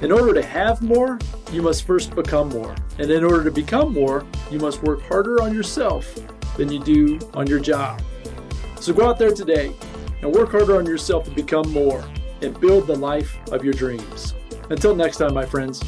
in 0.01 0.11
order 0.11 0.33
to 0.33 0.43
have 0.43 0.81
more, 0.81 1.19
you 1.53 1.61
must 1.61 1.87
first 1.87 2.15
become 2.15 2.49
more. 2.49 2.75
And 2.99 3.11
in 3.11 3.25
order 3.25 3.45
to 3.45 3.51
become 3.51 3.93
more, 3.93 4.25
you 4.51 4.59
must 4.59 4.83
work 4.83 5.03
harder 5.03 5.43
on 5.43 5.53
yourself 5.53 6.19
than 6.57 6.73
you 6.73 6.83
do 6.83 7.19
on 7.35 7.47
your 7.47 7.61
job. 7.61 8.01
So 8.81 8.95
go 8.95 9.07
out 9.07 9.19
there 9.19 9.33
today 9.35 9.75
and 10.23 10.33
work 10.33 10.51
harder 10.51 10.79
on 10.79 10.87
yourself 10.87 11.27
to 11.27 11.31
become 11.31 11.71
more 11.73 12.03
and 12.41 12.59
build 12.59 12.87
the 12.87 12.97
life 12.97 13.37
of 13.53 13.63
your 13.63 13.75
dreams. 13.75 14.33
Until 14.71 14.97
next 14.97 15.19
time, 15.19 15.35
my 15.35 15.45
friends. 15.45 15.83